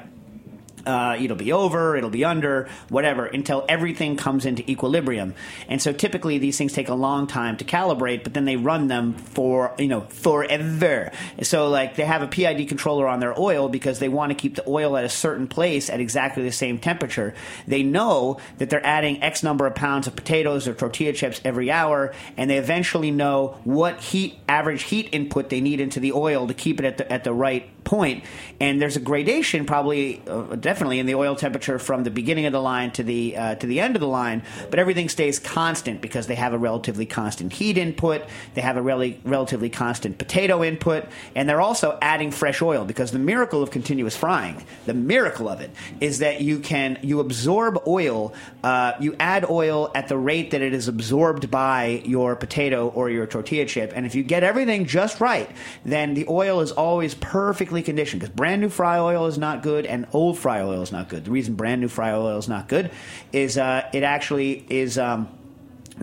[0.87, 5.35] uh, it'll be over, it'll be under, whatever, until everything comes into equilibrium.
[5.67, 8.87] And so typically these things take a long time to calibrate, but then they run
[8.87, 11.11] them for, you know, forever.
[11.43, 14.55] So like they have a PID controller on their oil because they want to keep
[14.55, 17.35] the oil at a certain place at exactly the same temperature.
[17.67, 21.69] They know that they're adding X number of pounds of potatoes or tortilla chips every
[21.69, 26.47] hour, and they eventually know what heat, average heat input they need into the oil
[26.47, 28.23] to keep it at the, at the right point.
[28.59, 32.51] And there's a gradation, probably, uh, definitely in the oil temperature from the beginning of
[32.51, 34.43] the line to the uh, to the end of the line.
[34.69, 38.23] But everything stays constant because they have a relatively constant heat input.
[38.55, 43.11] They have a really relatively constant potato input, and they're also adding fresh oil because
[43.11, 45.71] the miracle of continuous frying, the miracle of it,
[46.01, 48.33] is that you can you absorb oil.
[48.63, 53.09] Uh, you add oil at the rate that it is absorbed by your potato or
[53.09, 55.49] your tortilla chip, and if you get everything just right,
[55.85, 58.21] then the oil is always perfectly conditioned.
[58.21, 61.25] Because brand new fry oil is not good, and old fry oil is not good.
[61.25, 62.91] The reason brand new fry oil is not good
[63.31, 64.97] is uh, it actually is.
[64.97, 65.29] Um,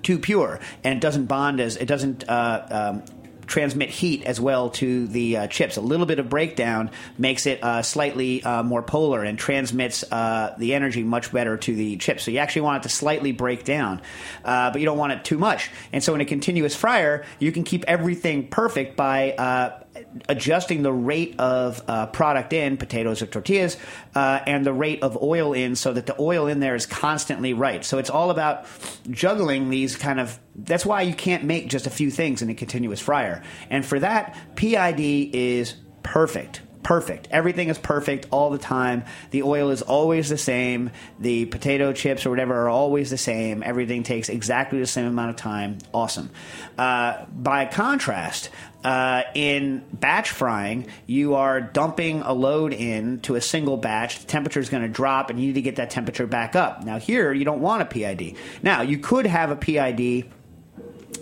[0.03, 3.03] too pure, and it doesn't bond as it doesn't uh, um,
[3.47, 5.77] transmit heat as well to the uh, chips.
[5.77, 10.55] A little bit of breakdown makes it uh, slightly uh, more polar and transmits uh,
[10.59, 12.25] the energy much better to the chips.
[12.25, 14.01] So you actually want it to slightly break down,
[14.45, 15.71] uh, but you don't want it too much.
[15.93, 19.84] And so in a continuous fryer, you can keep everything perfect by uh,
[20.29, 23.77] adjusting the rate of uh, product in potatoes or tortillas
[24.15, 27.53] uh, and the rate of oil in so that the oil in there is constantly
[27.53, 27.85] right.
[27.85, 28.67] So it's all about
[29.11, 32.55] juggling these kind of that's why you can't make just a few things in a
[32.55, 33.43] continuous fryer.
[33.71, 37.27] And for that pid is perfect perfect.
[37.31, 39.05] Everything is perfect all the time.
[39.33, 40.91] The oil is always the same.
[41.19, 43.63] The potato chips or whatever are always the same.
[43.65, 45.79] Everything takes exactly the same amount of time.
[45.93, 46.31] Awesome.
[46.79, 48.51] Uh, by contrast,
[48.85, 54.21] uh, in batch frying, you are dumping a load in to a single batch.
[54.21, 56.85] The temperature is going to drop, and you need to get that temperature back up.
[56.85, 58.37] Now, here, you don't want a PID.
[58.63, 60.31] Now, you could have a PID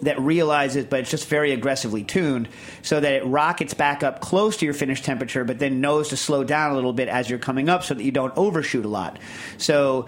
[0.03, 2.49] that realizes, but it's just very aggressively tuned
[2.83, 6.17] so that it rockets back up close to your finished temperature, but then knows to
[6.17, 8.89] slow down a little bit as you're coming up so that you don't overshoot a
[8.89, 9.19] lot.
[9.59, 10.07] So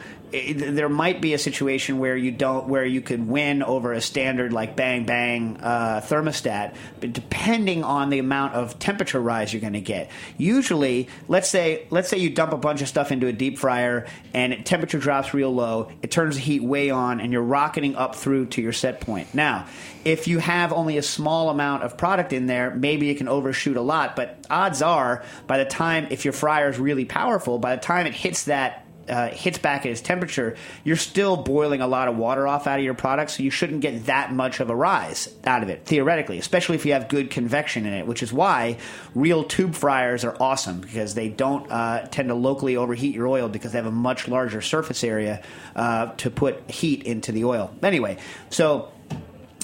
[0.54, 4.52] there might be a situation where you don't where you could win over a standard
[4.52, 9.74] like bang bang uh, thermostat, but depending on the amount of temperature rise you're going
[9.74, 10.10] to get.
[10.36, 14.06] Usually, let's say let's say you dump a bunch of stuff into a deep fryer
[14.32, 17.94] and it, temperature drops real low, it turns the heat way on, and you're rocketing
[17.96, 19.34] up through to your set point.
[19.34, 19.66] Now,
[20.04, 23.76] if you have only a small amount of product in there, maybe it can overshoot
[23.76, 24.16] a lot.
[24.16, 28.06] But odds are, by the time if your fryer is really powerful, by the time
[28.06, 32.16] it hits that uh, hits back at its temperature, you're still boiling a lot of
[32.16, 35.34] water off out of your product, so you shouldn't get that much of a rise
[35.44, 38.76] out of it, theoretically, especially if you have good convection in it, which is why
[39.14, 43.48] real tube fryers are awesome because they don't uh, tend to locally overheat your oil
[43.48, 45.42] because they have a much larger surface area
[45.76, 47.74] uh, to put heat into the oil.
[47.82, 48.16] Anyway,
[48.50, 48.90] so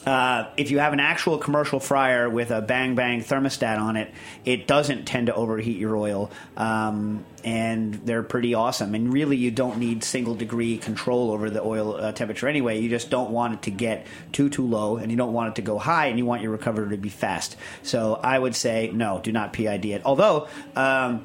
[0.07, 4.13] uh, if you have an actual commercial fryer with a bang bang thermostat on it,
[4.45, 8.95] it doesn't tend to overheat your oil, um, and they're pretty awesome.
[8.95, 12.81] And really, you don't need single degree control over the oil uh, temperature anyway.
[12.81, 15.55] You just don't want it to get too too low, and you don't want it
[15.57, 17.57] to go high, and you want your recovery to be fast.
[17.83, 20.03] So I would say no, do not PID it.
[20.05, 20.49] Although.
[20.77, 21.25] Um,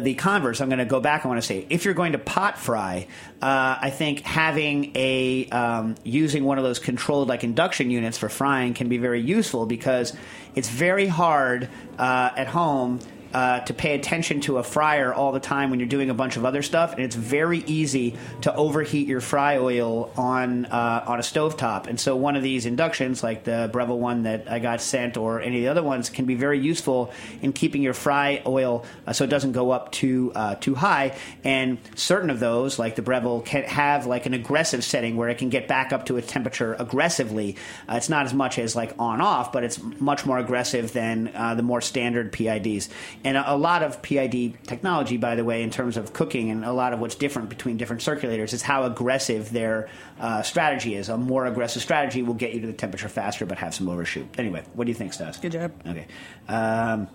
[0.00, 1.24] the converse, I'm going to go back.
[1.24, 3.06] I want to say, if you're going to pot fry,
[3.40, 8.28] uh, I think having a um, using one of those controlled like induction units for
[8.28, 10.16] frying can be very useful because
[10.54, 13.00] it's very hard uh, at home
[13.34, 16.36] uh, to pay attention to a fryer all the time when you're doing a bunch
[16.36, 21.18] of other stuff, and it's very easy to overheat your fry oil on uh, on
[21.18, 21.88] a stovetop.
[21.88, 25.40] And so, one of these inductions, like the Breville one that I got sent, or
[25.40, 29.12] any of the other ones, can be very useful in keeping your fry oil uh,
[29.12, 31.16] so it doesn't go up too uh, too high.
[31.42, 35.38] And certain of those, like the Breville, can have like an aggressive setting where it
[35.38, 37.56] can get back up to a temperature aggressively.
[37.88, 41.24] Uh, it's not as much as like on off, but it's much more aggressive than
[41.56, 42.88] the more standard PIDs
[43.24, 46.72] and a, lot of PID technology, by the way, in terms of cooking, and a
[46.72, 49.88] lot of what's different between different circulators is how aggressive their
[50.20, 51.08] uh, strategy is.
[51.08, 54.26] A more aggressive strategy will get you to the temperature faster, but have some overshoot.
[54.36, 55.38] Anyway, what do you think, Stas?
[55.38, 55.72] Good job.
[55.86, 56.06] Okay.
[56.48, 57.08] Um,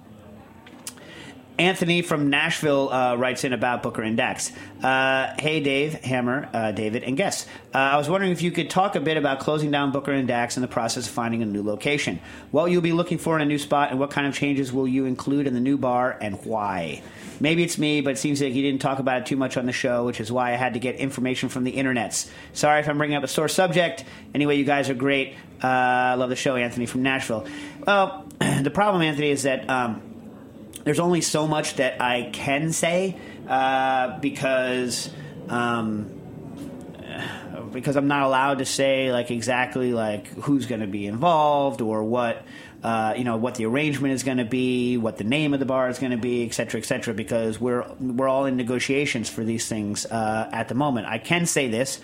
[1.60, 4.54] Anthony from Nashville uh, writes in about Booker and Dax.
[4.82, 7.48] Uh, hey, Dave, Hammer, uh, David, and guests.
[7.76, 10.26] Uh, I was wondering if you could talk a bit about closing down Booker and
[10.26, 12.22] Dax and the process of finding a new location.
[12.52, 14.88] What you'll be looking for in a new spot, and what kind of changes will
[14.88, 17.04] you include in the new bar, and why?
[17.41, 19.65] Maybe it's me, but it seems like you didn't talk about it too much on
[19.65, 22.30] the show, which is why I had to get information from the internets.
[22.54, 24.06] Sorry if I'm bringing up a sore subject.
[24.34, 25.34] Anyway, you guys are great.
[25.62, 27.45] Uh, I love the show, Anthony from Nashville.
[27.86, 29.69] Well, the problem, Anthony, is that.
[29.69, 30.09] Um,
[30.84, 35.10] there's only so much that I can say uh, because
[35.50, 36.20] um,
[37.72, 42.04] because I'm not allowed to say like exactly like who's going to be involved or
[42.04, 42.44] what
[42.84, 45.65] uh, you know what the arrangement is going to be, what the name of the
[45.65, 47.13] bar is going to be, et cetera, et cetera.
[47.13, 51.08] Because we're we're all in negotiations for these things uh, at the moment.
[51.08, 52.00] I can say this: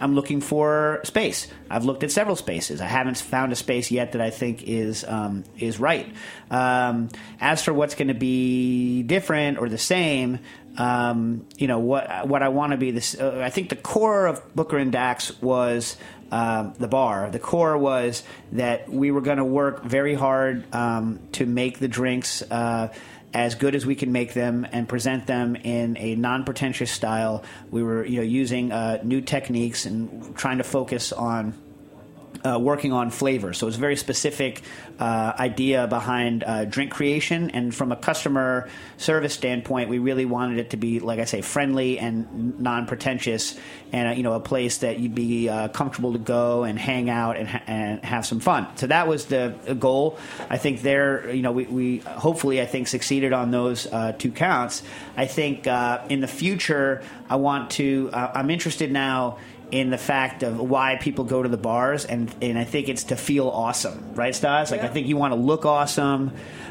[0.00, 1.48] I'm looking for space.
[1.70, 2.80] I've looked at several spaces.
[2.80, 6.12] I haven't found a space yet that I think is um, is right.
[6.50, 7.08] Um,
[7.40, 10.38] as for what's going to be different or the same,
[10.76, 12.90] um, you know what what I want to be.
[12.90, 15.96] This uh, I think the core of Booker and Dax was.
[16.32, 17.30] Uh, the bar.
[17.30, 21.86] The core was that we were going to work very hard um, to make the
[21.86, 22.92] drinks uh,
[23.34, 27.44] as good as we can make them and present them in a non-pretentious style.
[27.70, 31.54] We were, you know, using uh, new techniques and trying to focus on
[32.44, 33.52] uh, working on flavor.
[33.52, 34.62] So it's a very specific
[34.98, 37.50] uh, idea behind uh, drink creation.
[37.50, 41.40] And from a customer service standpoint, we really wanted it to be, like I say,
[41.40, 43.58] friendly and non pretentious,
[43.92, 47.10] and uh, you know, a place that you'd be uh, comfortable to go and hang
[47.10, 48.66] out and, ha- and have some fun.
[48.76, 50.18] So that was the goal.
[50.50, 54.30] I think there, you know, we, we hopefully I think succeeded on those uh, two
[54.30, 54.82] counts.
[55.16, 58.10] I think in the future, I want to.
[58.12, 59.38] I'm interested now
[59.74, 63.04] in the fact of why people go to the bars, and and I think it's
[63.04, 64.70] to feel awesome, right, Stas?
[64.70, 64.86] Like Yeah.
[64.86, 66.30] I think you want to look awesome.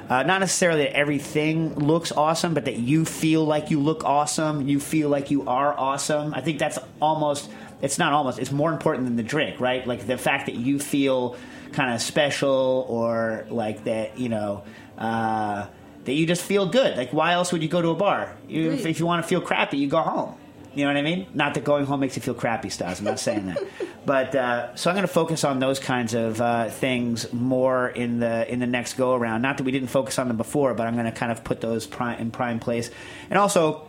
[0.10, 4.70] Uh, not necessarily that everything looks awesome, but that you feel like you look awesome.
[4.70, 6.34] You feel like you are awesome.
[6.34, 7.50] I think that's almost.
[7.82, 8.40] It's not almost.
[8.40, 9.86] It's more important than the drink, right?
[9.86, 11.36] Like the fact that you feel
[11.74, 14.18] kind of special, or like that.
[14.18, 14.64] You know.
[14.98, 15.68] Uh,
[16.06, 16.98] that you just feel good.
[16.98, 18.36] Like, why else would you go to a bar?
[18.48, 20.36] You, if, if you want to feel crappy, you go home.
[20.76, 21.28] You know what I mean?
[21.34, 23.00] Not that going home makes you feel crappy, Stas.
[23.00, 23.64] I'm not saying that,
[24.06, 28.20] but uh, so I'm going to focus on those kinds of uh, things more in
[28.20, 29.42] the in the next go around.
[29.42, 31.62] Not that we didn't focus on them before, but I'm going to kind of put
[31.62, 32.90] those prime, in prime place,
[33.30, 33.88] and also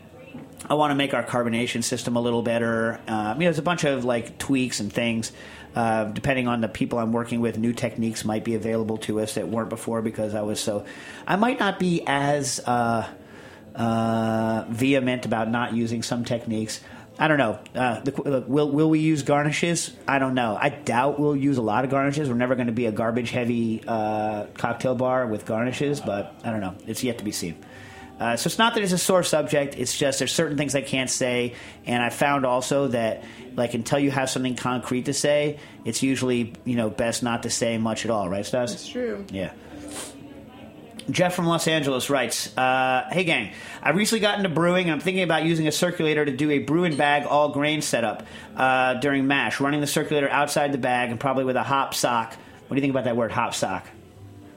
[0.68, 3.00] I want to make our carbonation system a little better.
[3.06, 5.32] Um, you know, there's a bunch of like tweaks and things.
[5.74, 9.34] Uh, depending on the people I'm working with, new techniques might be available to us
[9.34, 10.84] that weren't before because I was so.
[11.26, 13.08] I might not be as uh,
[13.74, 16.80] uh, vehement about not using some techniques.
[17.18, 17.58] I don't know.
[17.74, 19.92] Uh, the, look, will will we use garnishes?
[20.08, 20.58] I don't know.
[20.60, 22.28] I doubt we'll use a lot of garnishes.
[22.28, 26.50] We're never going to be a garbage heavy uh, cocktail bar with garnishes, but I
[26.50, 26.74] don't know.
[26.86, 27.56] It's yet to be seen.
[28.18, 29.76] Uh, so it's not that it's a sore subject.
[29.76, 31.54] It's just there's certain things I can't say,
[31.84, 36.52] and I found also that like until you have something concrete to say, it's usually
[36.64, 38.28] you know best not to say much at all.
[38.28, 38.72] Right, Stas?
[38.74, 39.24] It's true.
[39.30, 39.52] Yeah.
[41.10, 43.50] Jeff from Los Angeles writes, uh, "Hey gang,
[43.82, 44.84] I recently got into brewing.
[44.86, 47.82] and I'm thinking about using a circulator to do a brew and bag all grain
[47.82, 48.22] setup
[48.56, 49.60] uh, during mash.
[49.60, 52.34] Running the circulator outside the bag and probably with a hop sock.
[52.68, 53.86] What do you think about that word, hop sock?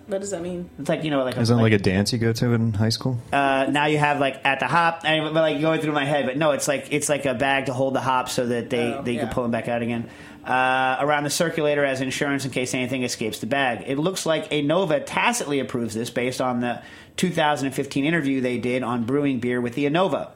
[0.07, 0.69] What does that mean?
[0.79, 2.71] It's like you know, like a, Isn't it like a dance you go to in
[2.71, 3.17] high school?
[3.33, 6.25] uh, now you have like at the hop, and, but like going through my head.
[6.25, 8.93] But no, it's like it's like a bag to hold the hops so that they
[8.93, 9.25] Oh, they yeah.
[9.25, 10.09] can pull them back out again.
[10.47, 13.83] Uh, around the circulator as insurance in case anything escapes the bag.
[13.85, 16.81] It looks like Anova tacitly approves this based on the
[17.17, 20.29] 2015 interview they did on brewing beer with the Anova.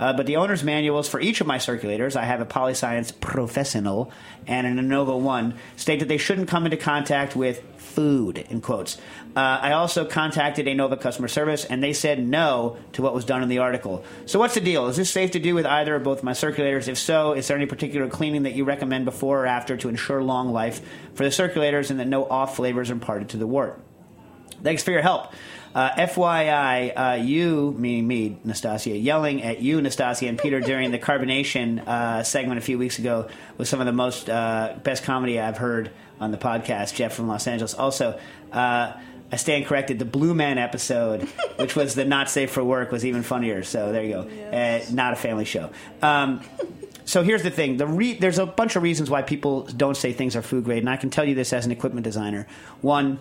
[0.00, 4.10] Uh, but the owner's manuals for each of my circulators, I have a Polyscience Professional
[4.48, 8.98] and an Anova One, state that they shouldn't come into contact with food, in quotes.
[9.34, 13.42] Uh, I also contacted Anova customer service, and they said no to what was done
[13.42, 14.04] in the article.
[14.26, 14.88] So, what's the deal?
[14.88, 16.86] Is this safe to do with either or both my circulators?
[16.86, 20.22] If so, is there any particular cleaning that you recommend before or after to ensure
[20.22, 20.82] long life
[21.14, 23.80] for the circulators and that no off flavors are imparted to the wort?
[24.62, 25.32] Thanks for your help.
[25.74, 30.98] Uh, FYI, uh, you, meaning me, Nastassia, yelling at you, Nastassia, and Peter during the
[30.98, 35.40] carbonation uh, segment a few weeks ago was some of the most uh, best comedy
[35.40, 36.94] I've heard on the podcast.
[36.94, 37.72] Jeff from Los Angeles.
[37.72, 38.20] Also,
[38.52, 38.92] uh,
[39.32, 39.98] I stand corrected.
[39.98, 41.22] The Blue Man episode,
[41.56, 43.62] which was the not safe for work, was even funnier.
[43.62, 44.56] So there you go.
[44.56, 45.70] Uh, not a family show.
[46.02, 46.42] Um,
[47.06, 50.12] so here's the thing: the re- there's a bunch of reasons why people don't say
[50.12, 52.46] things are food grade, and I can tell you this as an equipment designer.
[52.82, 53.18] One,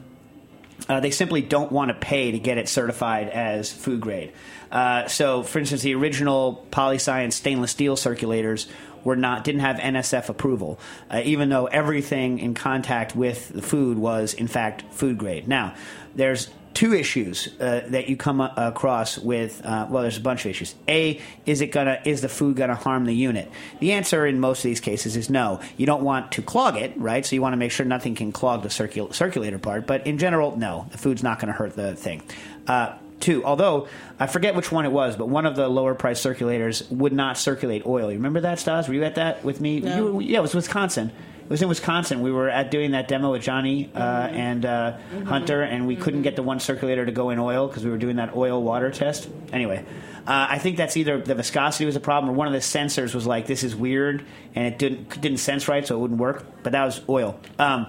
[0.89, 4.34] uh, they simply don't want to pay to get it certified as food grade.
[4.72, 8.68] Uh, so, for instance, the original Polyscience stainless steel circulators
[9.04, 10.80] were not didn't have NSF approval,
[11.10, 15.47] uh, even though everything in contact with the food was in fact food grade.
[15.47, 15.76] Now,
[16.16, 19.62] there's two issues uh, that you come a- across with.
[19.66, 20.74] Uh, well, there's a bunch of issues.
[20.88, 23.52] A is it gonna is the food gonna harm the unit?
[23.80, 25.60] The answer in most of these cases is no.
[25.78, 27.26] You don't want to clog it, right?
[27.26, 29.86] So you want to make sure nothing can clog the circul- circulator part.
[29.86, 30.88] But in general, no.
[30.91, 32.24] The food's not going to hurt the thing.
[32.68, 33.88] Uh, Two, although
[34.19, 37.38] I forget which one it was, but one of the lower price circulators would not
[37.38, 38.11] circulate oil.
[38.11, 38.88] You remember that, Stas?
[38.88, 39.80] Were you at that with me?
[39.80, 40.19] No.
[40.19, 41.11] You yeah, it was Wisconsin.
[41.43, 42.22] It was in Wisconsin.
[42.22, 46.22] We were at doing that demo with Johnny uh, and uh, Hunter, and we couldn't
[46.22, 48.89] get the one circulator to go in oil because we were doing that oil water
[48.89, 49.28] test.
[49.51, 49.84] Anyway,
[50.26, 53.13] uh, I think that's either the viscosity was a problem or one of the sensors
[53.13, 54.24] was like, "This is weird,"
[54.55, 56.45] and it didn't didn't sense right, so it wouldn't work.
[56.63, 57.38] But that was oil.
[57.59, 57.88] Um,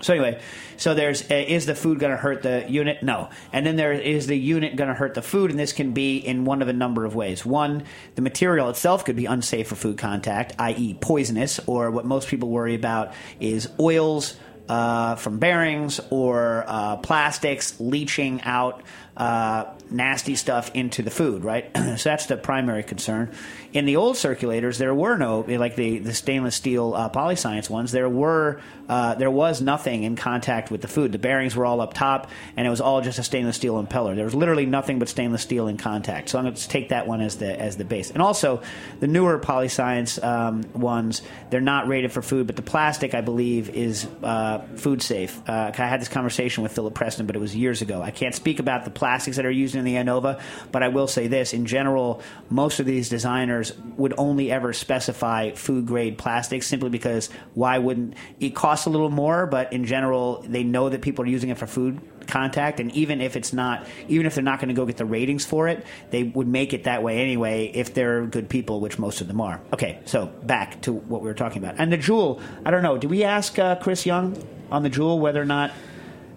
[0.00, 0.40] so anyway,
[0.76, 3.02] so there's uh, is the food going to hurt the unit?
[3.02, 3.30] No.
[3.52, 6.18] And then there is the unit going to hurt the food, and this can be
[6.18, 7.44] in one of a number of ways.
[7.44, 7.84] One,
[8.14, 12.48] the material itself could be unsafe for food contact, i.e., poisonous, or what most people
[12.48, 14.36] worry about is oils.
[14.68, 18.82] Uh, from bearings or uh, plastics leaching out
[19.16, 21.70] uh, nasty stuff into the food, right?
[21.96, 23.30] so that's the primary concern.
[23.72, 27.92] In the old circulators, there were no like the, the stainless steel uh, polyscience ones.
[27.92, 31.12] There were uh, there was nothing in contact with the food.
[31.12, 34.16] The bearings were all up top, and it was all just a stainless steel impeller.
[34.16, 36.30] There was literally nothing but stainless steel in contact.
[36.30, 38.10] So I'm going to take that one as the as the base.
[38.10, 38.62] And also,
[39.00, 43.70] the newer polyscience um, ones, they're not rated for food, but the plastic, I believe,
[43.70, 45.40] is uh, food safe.
[45.48, 48.02] Uh, I had this conversation with Philip Preston, but it was years ago.
[48.02, 50.40] I can't speak about the plastics that are used in the ANOVA.
[50.72, 55.52] but I will say this: in general, most of these designers would only ever specify
[55.52, 60.44] food grade plastics simply because why wouldn't it costs a little more, but in general,
[60.46, 63.86] they know that people are using it for food contact and even if it's not
[64.06, 66.72] even if they're not going to go get the ratings for it they would make
[66.72, 70.26] it that way anyway if they're good people which most of them are okay so
[70.26, 73.24] back to what we were talking about and the Joule i don't know did we
[73.24, 74.36] ask uh, chris young
[74.70, 75.72] on the Joule whether or not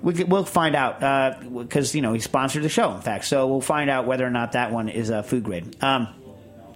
[0.01, 0.99] we we'll find out
[1.53, 3.25] because you know he sponsored the show in fact.
[3.25, 5.75] So we'll find out whether or not that one is a food grade.
[5.83, 6.07] Um,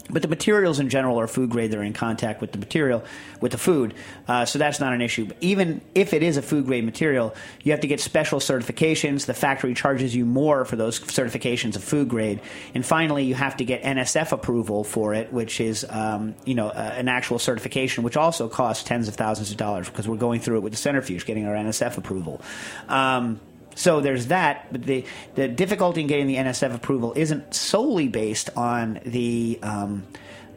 [0.09, 1.71] but the materials in general are food grade.
[1.71, 3.03] They're in contact with the material,
[3.41, 3.95] with the food.
[4.27, 5.25] Uh, so that's not an issue.
[5.25, 7.33] But even if it is a food grade material,
[7.63, 9.25] you have to get special certifications.
[9.25, 12.39] The factory charges you more for those certifications of food grade.
[12.75, 16.67] And finally, you have to get NSF approval for it, which is um, you know
[16.69, 20.39] uh, an actual certification, which also costs tens of thousands of dollars because we're going
[20.39, 22.41] through it with the centrifuge, getting our NSF approval.
[22.87, 23.39] Um,
[23.75, 25.05] So there's that, but the
[25.35, 30.03] the difficulty in getting the NSF approval isn't solely based on the um,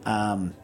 [0.07, 0.55] um,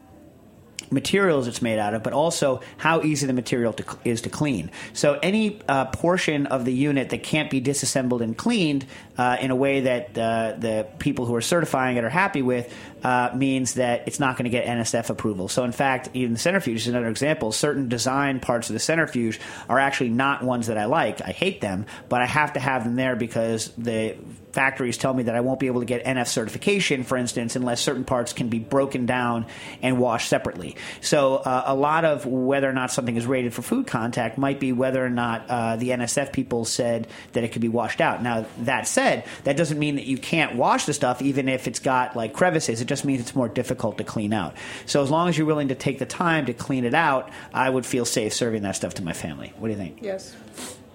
[0.90, 4.70] materials it's made out of, but also how easy the material to, is to clean.
[4.92, 8.86] So any uh, portion of the unit that can't be disassembled and cleaned
[9.16, 12.72] uh, in a way that uh, the people who are certifying it are happy with
[13.02, 15.48] uh, means that it's not going to get NSF approval.
[15.48, 17.52] So in fact, even the centrifuge is another example.
[17.52, 19.38] Certain design parts of the centrifuge
[19.68, 21.20] are actually not ones that I like.
[21.20, 24.16] I hate them, but I have to have them there because the
[24.54, 27.80] factories tell me that I won't be able to get NF certification, for instance, unless
[27.80, 29.46] certain parts can be broken down
[29.82, 30.76] and washed separately.
[31.00, 34.60] So uh, a lot of whether or not something is rated for food contact might
[34.60, 38.22] be whether or not uh, the NSF people said that it could be washed out.
[38.22, 39.03] Now that said,
[39.44, 42.80] that doesn't mean that you can't wash the stuff even if it's got like crevices.
[42.80, 44.56] It just means it's more difficult to clean out.
[44.86, 47.68] So as long as you're willing to take the time to clean it out, I
[47.68, 49.52] would feel safe serving that stuff to my family.
[49.58, 49.98] What do you think?
[50.02, 50.34] Yes.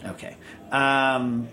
[0.05, 0.35] Okay.
[0.71, 1.49] Um,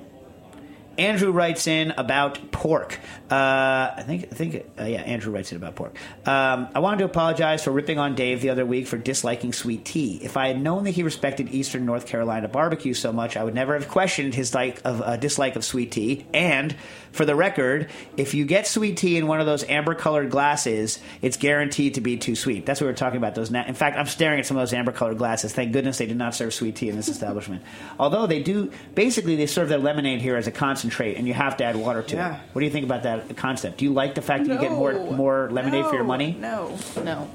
[0.99, 2.99] Andrew writes in about pork.
[3.31, 5.97] Uh, I think, I think, uh, yeah, Andrew writes in about pork.
[6.27, 9.85] Um, I wanted to apologize for ripping on Dave the other week for disliking sweet
[9.85, 10.21] tea.
[10.23, 13.55] If I had known that he respected Eastern North Carolina barbecue so much, I would
[13.55, 16.27] never have questioned his like of uh, dislike of sweet tea.
[16.33, 16.75] And
[17.17, 21.37] for the record, if you get sweet tea in one of those amber-colored glasses, it's
[21.39, 22.67] guaranteed to be too sweet.
[22.67, 23.35] That's what we were talking about.
[23.35, 23.51] Those.
[23.51, 25.53] Na- in fact, I'm staring at some of those amber-colored glasses.
[25.53, 27.63] Thank goodness they did not serve sweet tea in this establishment.
[27.99, 30.53] Although they do, basically, they serve their lemonade here as a
[30.87, 32.35] concentrate, and you have to add water to Yeah.
[32.37, 32.41] it.
[32.53, 33.79] What do you think about that concept?
[33.79, 36.37] Do you like the fact that you get more more lemonade for your money?
[36.39, 37.29] No, no.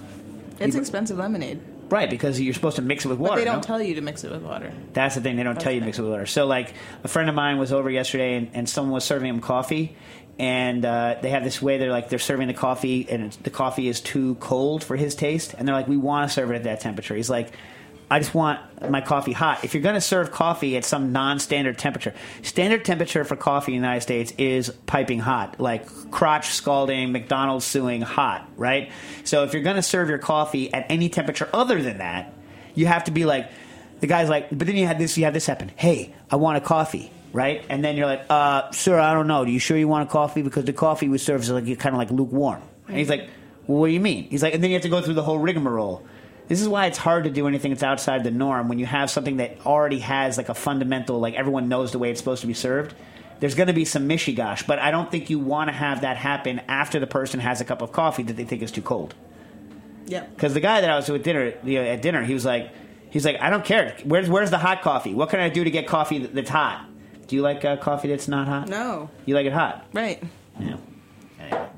[0.60, 3.34] It's expensive lemonade, Right, because you're supposed to mix it with water.
[3.34, 3.62] but they don't no?
[3.62, 4.72] tell you to mix it with water.
[4.94, 5.36] That's the thing.
[5.38, 6.26] They don't tell you to mix it with water.
[6.28, 6.74] So, like,
[7.04, 9.96] a friend of mine was over yesterday, and, and someone was serving him coffee,
[10.40, 11.80] and uh, they have this way.
[11.80, 15.16] They're like, they're serving the coffee, and it's, the coffee is too cold for his
[15.16, 17.16] taste, and they're like, we want to serve it at that temperature.
[17.16, 17.52] He's like.
[18.12, 18.60] I just want
[18.90, 19.64] my coffee hot.
[19.64, 23.82] If you're going to serve coffee at some non-standard temperature, standard temperature for coffee in
[23.82, 28.92] the United States is piping hot, like crotch scalding, McDonald's suing hot, right?
[29.24, 32.34] So if you're going to serve your coffee at any temperature other than that,
[32.76, 33.50] you have to be like,
[34.02, 35.72] the guy's like, but then you had this, you had this happen.
[35.78, 37.64] Hey, I want a coffee, right?
[37.70, 39.46] And then you're like, uh, sir, I don't know.
[39.46, 40.42] Do you sure you want a coffee?
[40.42, 42.62] Because the coffee we serve is like kind of like lukewarm.
[42.90, 43.30] And he's like,
[43.68, 44.26] well, what do you mean?
[44.26, 46.06] He's like, and then you have to go through the whole rigmarole.
[46.52, 49.10] This is why it's hard to do anything that's outside the norm when you have
[49.10, 52.48] something that already has like a fundamental, like everyone knows the way it's supposed to
[52.48, 52.94] be served.
[53.40, 56.18] There's going to be some mishigash, but I don't think you want to have that
[56.18, 59.16] happen after the person has a cup of coffee that they think is too cold.
[60.08, 60.26] Yeah.
[60.26, 62.70] Because the guy that I was with dinner you know, at dinner, he was like,
[63.10, 63.96] he's like, I don't care.
[64.04, 65.14] Where's where's the hot coffee?
[65.14, 66.86] What can I do to get coffee that's hot?
[67.28, 68.68] Do you like uh, coffee that's not hot?
[68.68, 69.10] No.
[69.26, 69.86] You like it hot?
[69.94, 70.22] Right.
[70.60, 70.76] Yeah.
[71.40, 71.70] Anyway.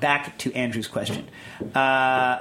[0.00, 1.30] Back to Andrew's question.
[1.74, 2.40] Uh,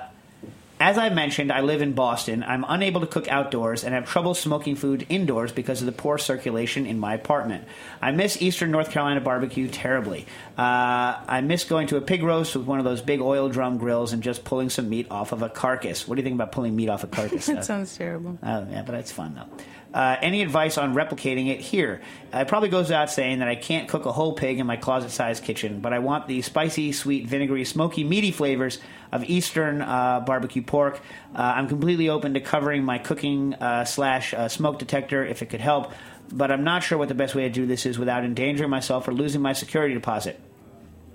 [0.84, 2.44] as I mentioned, I live in Boston.
[2.44, 6.18] I'm unable to cook outdoors and have trouble smoking food indoors because of the poor
[6.18, 7.64] circulation in my apartment.
[8.02, 10.26] I miss Eastern North Carolina barbecue terribly.
[10.58, 13.78] Uh, I miss going to a pig roast with one of those big oil drum
[13.78, 16.06] grills and just pulling some meat off of a carcass.
[16.06, 17.48] What do you think about pulling meat off a carcass?
[17.54, 18.38] That sounds terrible.
[18.44, 19.64] Oh, yeah, but it's fun though.
[19.94, 22.02] Uh, any advice on replicating it here?
[22.34, 24.76] Uh, it probably goes without saying that I can't cook a whole pig in my
[24.76, 28.80] closet-sized kitchen, but I want the spicy, sweet, vinegary, smoky, meaty flavors
[29.12, 31.00] of Eastern uh, barbecue pork.
[31.36, 35.48] Uh, I'm completely open to covering my cooking uh, slash uh, smoke detector if it
[35.48, 35.94] could help,
[36.32, 39.08] but I'm not sure what the best way to do this is without endangering myself
[39.08, 40.39] or losing my security deposit.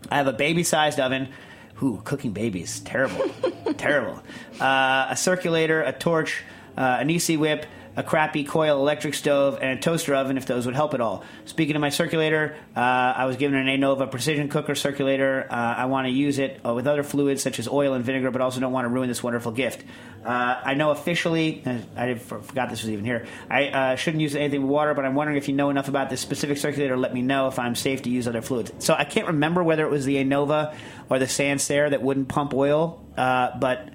[0.08, 1.30] I have a baby-sized oven.
[1.82, 3.28] Ooh, cooking babies, terrible,
[3.76, 4.22] terrible.
[4.60, 6.44] A circulator, a torch,
[6.76, 7.66] an iSi whip,
[7.98, 11.24] a crappy coil electric stove, and a toaster oven if those would help at all.
[11.46, 15.48] Speaking of my circulator, uh, I was given an Anova precision cooker circulator.
[15.50, 18.30] Uh, I want to use it uh, with other fluids such as oil and vinegar,
[18.30, 19.84] but also don't want to ruin this wonderful gift.
[20.24, 23.26] Uh, I know officially, uh, I forgot this was even here.
[23.50, 26.20] I shouldn't use anything with water, but I'm wondering if you know enough about this
[26.20, 26.96] specific circulator.
[26.96, 28.70] Let me know if I'm safe to use other fluids.
[28.78, 30.76] So I can't remember whether it was the Anova
[31.10, 33.88] or the Sansaire that wouldn't pump oil, but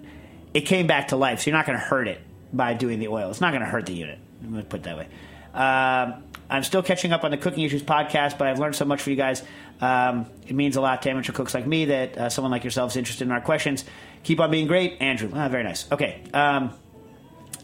[0.54, 1.40] it came back to life.
[1.40, 2.20] So you're not going to hurt it
[2.54, 3.30] by doing the oil.
[3.30, 4.20] It's not going to hurt the unit.
[4.44, 5.08] I'm going to put it that way.
[5.54, 9.02] Um, I'm still catching up on the Cooking Issues podcast, but I've learned so much
[9.02, 9.44] from you guys.
[9.82, 12.92] Um, it means a lot to amateur cooks like me that uh, someone like yourself
[12.92, 13.86] is interested in our questions.
[14.24, 15.32] Keep on being great, Andrew.
[15.34, 15.92] Ah, very nice.
[15.92, 16.22] Okay.
[16.34, 16.74] Um,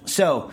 [0.05, 0.51] so,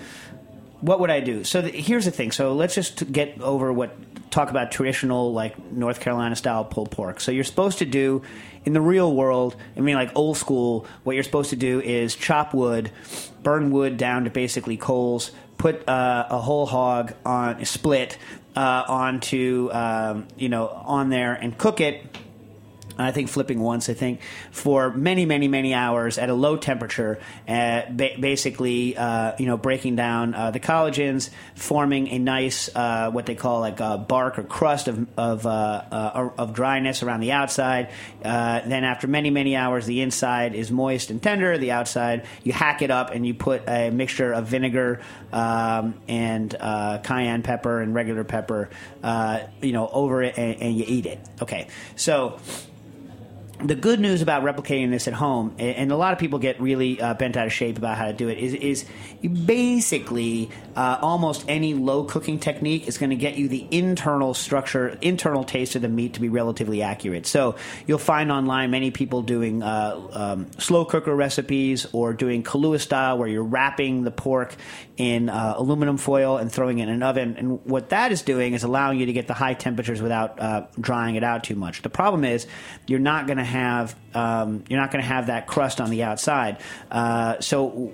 [0.81, 1.45] what would I do?
[1.45, 2.31] So the, here's the thing.
[2.31, 3.97] So let's just get over what
[4.31, 7.21] talk about traditional like North Carolina style pulled pork.
[7.21, 8.23] So you're supposed to do
[8.65, 9.57] in the real world.
[9.77, 10.87] I mean, like old school.
[11.05, 12.91] What you're supposed to do is chop wood,
[13.43, 18.19] burn wood down to basically coals, put uh, a whole hog on split
[18.55, 22.05] uh, onto um, you know on there and cook it
[22.99, 24.21] I think flipping once, I think,
[24.51, 29.57] for many, many, many hours at a low temperature, uh, ba- basically, uh, you know,
[29.57, 34.39] breaking down uh, the collagens, forming a nice, uh, what they call like a bark
[34.39, 37.91] or crust of of, uh, uh, of dryness around the outside.
[38.23, 41.59] Then, after many, many hours, the inside is moist and tender.
[41.59, 45.01] The outside, you hack it up and you put a mixture of vinegar
[45.33, 46.51] um, and
[47.03, 48.69] cayenne pepper and regular pepper,
[49.63, 51.19] you know, over it, and, and you eat it.
[51.43, 52.39] Okay, so
[53.59, 57.01] the good news about replicating this at home, and a lot of people get really
[57.01, 58.85] uh, bent out of shape about how to do it, is, is
[59.23, 64.99] basically uh, almost any low cooking technique is going to get you the internal structure,
[65.01, 67.27] internal taste of the meat to be relatively accurate.
[67.27, 72.79] So you'll find online many people doing uh, um, slow cooker recipes or doing Kalua
[72.79, 74.55] style, where you're wrapping the pork
[74.99, 77.37] in uh, aluminum foil and throwing it in an oven.
[77.39, 80.67] And what that is doing is allowing you to get the high temperatures without uh,
[80.79, 81.83] drying it out too much.
[81.83, 82.47] The problem is
[82.87, 86.03] you're not going to have um, you're not going to have that crust on the
[86.03, 86.59] outside.
[86.91, 87.93] Uh, so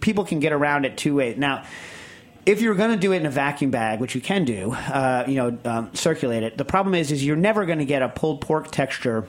[0.00, 1.36] people can get around it two ways.
[1.36, 1.64] Now,
[2.46, 5.24] if you're going to do it in a vacuum bag, which you can do, uh,
[5.28, 6.56] you know, um, circulate it.
[6.56, 9.28] The problem is, is you're never going to get a pulled pork texture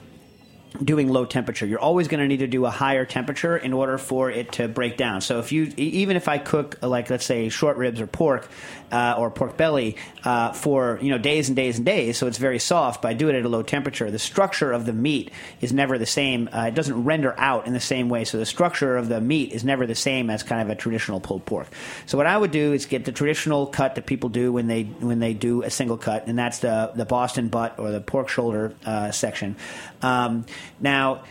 [0.82, 1.66] doing low temperature.
[1.66, 4.68] You're always going to need to do a higher temperature in order for it to
[4.68, 5.20] break down.
[5.20, 8.48] So if you, even if I cook like let's say short ribs or pork
[8.92, 12.38] uh, or pork belly uh, for you know days and days and days, so it's
[12.38, 14.10] very soft, but I do it at a low temperature.
[14.10, 15.30] The structure of the meat
[15.60, 16.48] is never the same.
[16.52, 18.24] Uh, it doesn't render out in the same way.
[18.24, 21.20] So the structure of the meat is never the same as kind of a traditional
[21.20, 21.66] pulled pork.
[22.06, 24.84] So what I would do is get the traditional cut that people do when they
[24.84, 28.28] when they do a single cut, and that's the the Boston butt or the pork
[28.28, 29.56] shoulder uh, section.
[30.02, 30.44] Um,
[30.80, 31.24] now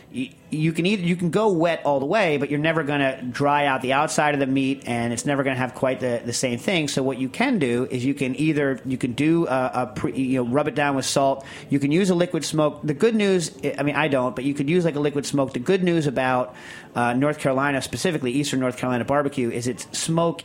[0.52, 3.20] you can either you can go wet all the way, but you're never going to
[3.22, 6.20] dry out the outside of the meat, and it's never going to have quite the,
[6.24, 6.88] the same thing.
[6.88, 10.12] So what you can do is you can either you can do a, a pre,
[10.12, 11.44] you know rub it down with salt.
[11.70, 12.80] You can use a liquid smoke.
[12.84, 15.54] The good news, I mean I don't, but you could use like a liquid smoke.
[15.54, 16.54] The good news about
[16.94, 20.42] uh, North Carolina, specifically Eastern North Carolina barbecue, is it's smoke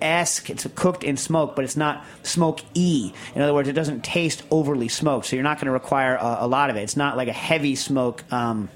[0.00, 0.48] esque.
[0.48, 3.12] It's cooked in smoke, but it's not smoke e.
[3.34, 6.38] In other words, it doesn't taste overly smoked, so you're not going to require a,
[6.40, 6.82] a lot of it.
[6.82, 8.22] It's not like a heavy smoke.
[8.32, 8.68] Um,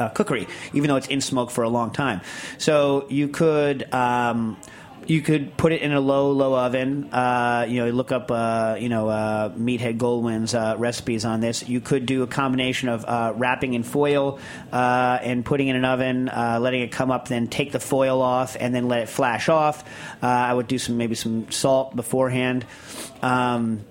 [0.00, 2.20] uh, cookery, even though it's in smoke for a long time.
[2.58, 4.56] So you could um,
[5.06, 7.12] you could put it in a low low oven.
[7.12, 11.68] Uh, you know, look up uh, you know uh, Meathead Goldwyn's uh, recipes on this.
[11.68, 14.38] You could do a combination of uh, wrapping in foil
[14.72, 18.56] uh, and putting in an oven, letting it come up, then take the foil off,
[18.58, 19.84] and then let it flash off.
[20.22, 22.64] I would do some maybe some salt beforehand,
[23.22, 23.84] um,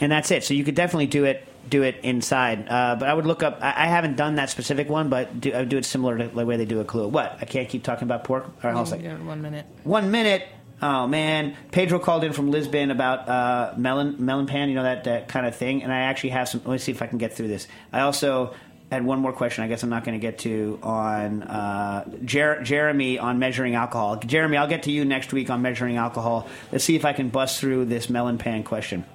[0.00, 0.44] and that's it.
[0.44, 2.68] So you could definitely do it do it inside.
[2.68, 3.58] Uh, but I would look up.
[3.60, 6.28] I, I haven't done that specific one, but do, I would do it similar to
[6.28, 7.08] the way they do a clue.
[7.08, 7.38] What?
[7.40, 8.44] I can't keep talking about pork.
[8.44, 9.66] All right, hold on one minute.
[9.84, 10.46] One minute.
[10.80, 14.68] Oh man, Pedro called in from Lisbon about uh, melon melon pan.
[14.68, 15.84] You know that that kind of thing.
[15.84, 16.60] And I actually have some.
[16.64, 17.68] Let me see if I can get through this.
[17.92, 18.54] I also
[18.90, 19.64] had one more question.
[19.64, 24.16] I guess I'm not going to get to on uh, Jer- Jeremy on measuring alcohol.
[24.16, 26.46] Jeremy, I'll get to you next week on measuring alcohol.
[26.70, 29.06] Let's see if I can bust through this melon pan question.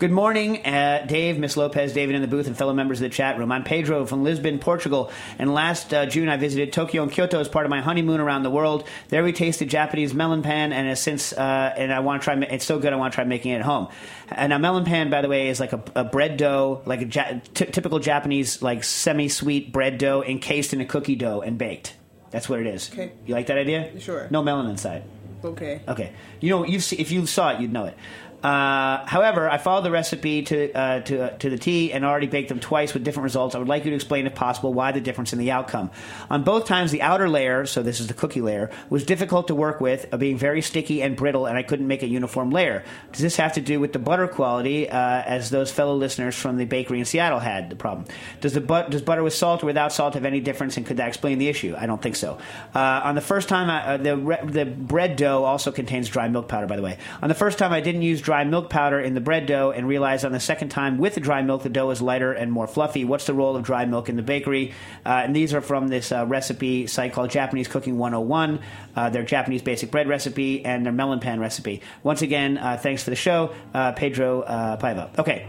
[0.00, 3.14] Good morning, uh, Dave, Miss Lopez, David in the booth, and fellow members of the
[3.14, 3.52] chat room.
[3.52, 7.50] I'm Pedro from Lisbon, Portugal, and last uh, June I visited Tokyo and Kyoto as
[7.50, 8.88] part of my honeymoon around the world.
[9.10, 12.34] There we tasted Japanese melon pan, and since uh, and I want to try.
[12.44, 13.88] It's so good, I want to try making it at home.
[14.30, 17.06] And a melon pan, by the way, is like a, a bread dough, like a
[17.06, 21.94] ja- t- typical Japanese, like semi-sweet bread dough encased in a cookie dough and baked.
[22.30, 22.90] That's what it is.
[22.90, 23.12] Okay.
[23.26, 24.00] You like that idea?
[24.00, 24.28] Sure.
[24.30, 25.02] No melon inside.
[25.44, 25.82] Okay.
[25.88, 27.96] Okay, you know you see if you saw it, you'd know it.
[28.42, 32.26] Uh, however, I followed the recipe to uh, to uh, to the T and already
[32.26, 33.54] baked them twice with different results.
[33.54, 35.90] I would like you to explain, if possible, why the difference in the outcome.
[36.30, 39.54] On both times, the outer layer, so this is the cookie layer, was difficult to
[39.54, 42.82] work with, uh, being very sticky and brittle, and I couldn't make a uniform layer.
[43.12, 46.56] Does this have to do with the butter quality, uh, as those fellow listeners from
[46.56, 48.06] the bakery in Seattle had the problem?
[48.40, 50.96] Does the but- does butter with salt or without salt have any difference, and could
[50.96, 51.74] that explain the issue?
[51.78, 52.38] I don't think so.
[52.74, 56.66] On the first time, I, the re- the bread dough also contains dry milk powder.
[56.66, 59.20] By the way, on the first time, I didn't use dry milk powder in the
[59.20, 62.00] bread dough, and realized on the second time with the dry milk, the dough is
[62.00, 63.04] lighter and more fluffy.
[63.04, 64.72] What's the role of dry milk in the bakery?
[65.04, 68.60] Uh, and these are from this uh, recipe site called Japanese Cooking 101.
[68.94, 71.82] Uh, their Japanese basic bread recipe and their melon pan recipe.
[72.04, 75.18] Once again, uh, thanks for the show, uh, Pedro uh, Paiva.
[75.18, 75.48] Okay.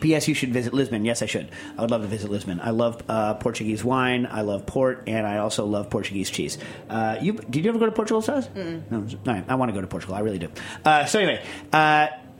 [0.00, 0.26] P.S.
[0.28, 1.04] You should visit Lisbon.
[1.04, 1.50] Yes, I should.
[1.76, 2.60] I would love to visit Lisbon.
[2.62, 4.26] I love uh, Portuguese wine.
[4.30, 6.58] I love port, and I also love Portuguese cheese.
[6.88, 8.48] Uh, you did you ever go to Portugal, Saz?
[8.90, 8.98] No.
[9.00, 9.44] All right.
[9.48, 10.14] I want to go to Portugal.
[10.14, 10.48] I really do.
[10.84, 11.42] Uh, so anyway.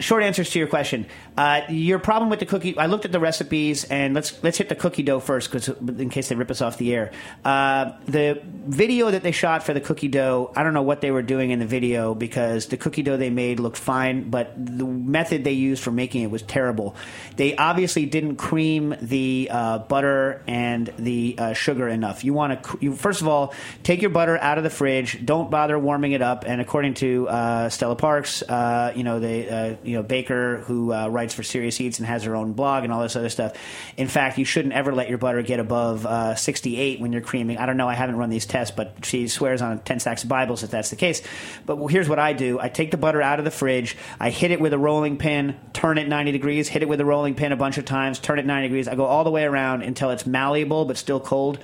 [0.00, 1.06] Short answers to your question.
[1.36, 4.68] Uh, your problem with the cookie, I looked at the recipes, and let's let's hit
[4.68, 7.12] the cookie dough first, because in case they rip us off the air.
[7.44, 11.10] Uh, the video that they shot for the cookie dough, I don't know what they
[11.10, 14.86] were doing in the video because the cookie dough they made looked fine, but the
[14.86, 16.96] method they used for making it was terrible.
[17.36, 22.24] They obviously didn't cream the uh, butter and the uh, sugar enough.
[22.24, 25.24] You want to, you, first of all, take your butter out of the fridge.
[25.24, 26.44] Don't bother warming it up.
[26.46, 30.92] And according to uh, Stella Parks, uh, you know the uh, you know Baker who
[30.92, 33.56] uh, writes for Serious Eats and has her own blog and all this other stuff.
[33.96, 37.58] In fact, you shouldn't ever let your butter get above 68 when you're creaming.
[37.58, 37.88] I don't know.
[37.88, 40.90] I haven't run these tests, but she swears on 10 stacks of Bibles if that's
[40.90, 41.22] the case.
[41.66, 43.96] But here's what I do: I take the butter out of the fridge.
[44.20, 47.04] I hit it with a rolling pin, turn it 90 degrees, hit it with a
[47.04, 48.86] rolling pin a bunch of times, turn it 90 degrees.
[48.86, 51.58] I go all the way around until it's malleable but still cold.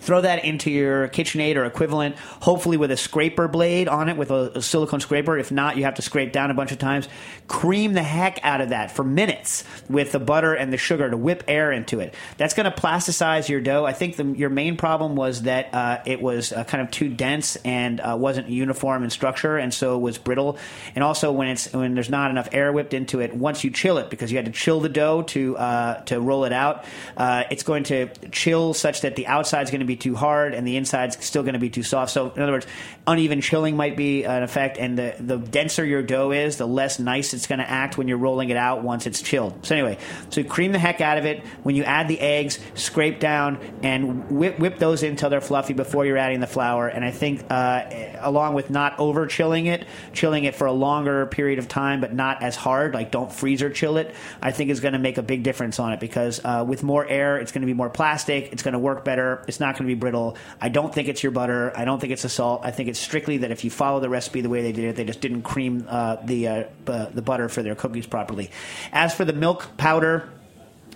[0.00, 4.30] Throw that into your KitchenAid or equivalent, hopefully with a scraper blade on it, with
[4.30, 5.36] a, a, silicone scraper.
[5.36, 7.08] If not, you have to scrape down a bunch of times.
[7.48, 11.16] Cream the heck out of that for minutes with the butter and the sugar to
[11.16, 12.14] whip air into it.
[12.36, 13.84] That's going to plasticize your dough.
[13.84, 17.08] I think the, your main problem was that uh, it was uh, kind of too
[17.08, 20.58] dense and uh, wasn't uniform in structure, and so it was brittle.
[20.94, 23.98] And also, when it's when there's not enough air whipped into it, once you chill
[23.98, 26.84] it, because you had to chill the dough to uh, to roll it out,
[27.16, 30.54] uh, it's going to chill such that the outside is going to be too hard
[30.54, 32.12] and the inside's still going to be too soft.
[32.12, 32.66] So, in other words,
[33.06, 36.98] uneven chilling might be an effect, and the, the denser your dough is, the less
[36.98, 39.66] nice it's going to act when you're rolling it out once it's chilled.
[39.66, 39.98] So, anyway,
[40.30, 41.44] so cream the heck out of it.
[41.62, 45.74] When you add the eggs, scrape down and whip, whip those in until they're fluffy
[45.74, 46.86] before you're adding the flour.
[46.86, 47.84] And I think, uh,
[48.20, 52.14] along with not over chilling it, chilling it for a longer period of time, but
[52.14, 55.22] not as hard, like don't freezer chill it, I think is going to make a
[55.22, 58.52] big difference on it because uh, with more air, it's going to be more plastic,
[58.52, 60.36] it's going to work better, it's not going to be brittle.
[60.60, 61.72] I don't think it's your butter.
[61.76, 62.62] I don't think it's the salt.
[62.64, 64.96] I think it's strictly that if you follow the recipe the way they did it,
[64.96, 68.50] they just didn't cream uh, the uh, the butter for their cookies properly.
[68.92, 70.28] As for the milk powder.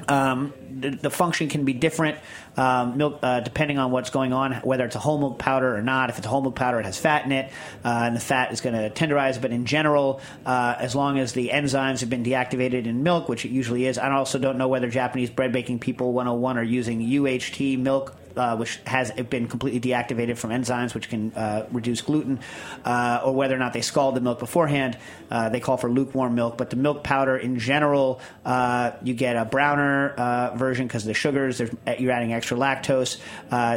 [0.08, 2.18] Um, the, the, function can be different
[2.56, 5.82] um, milk uh, depending on what's going on, whether it's a whole milk powder or
[5.82, 6.08] not.
[6.08, 7.52] If it's a whole milk powder, it has fat in it,
[7.84, 9.40] uh, and the fat is going to tenderize.
[9.40, 13.44] But in general, uh, as long as the enzymes have been deactivated in milk, which
[13.44, 17.00] it usually is, I also don't know whether Japanese bread baking people 101 are using
[17.00, 22.40] UHT milk uh, which has been completely deactivated from enzymes, which can uh, reduce gluten,
[22.84, 24.96] uh, or whether or not they scald the milk beforehand.
[25.30, 29.36] Uh, they call for lukewarm milk, but the milk powder in general, uh, you get
[29.36, 31.60] a browner uh, version because the sugars,
[31.98, 33.18] you're adding extra lactose.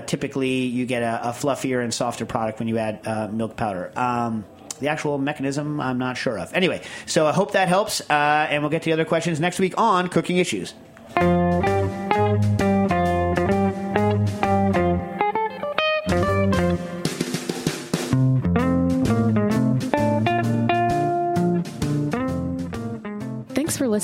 [0.08, 3.92] typically, you get a, a, fluffier and softer product when you add milk powder.
[3.96, 4.46] Um,
[4.80, 6.54] the actual mechanism, I'm not sure of.
[6.54, 9.74] Anyway, so I hope that helps, and we'll get to the other questions next week
[9.78, 10.74] on cooking issues.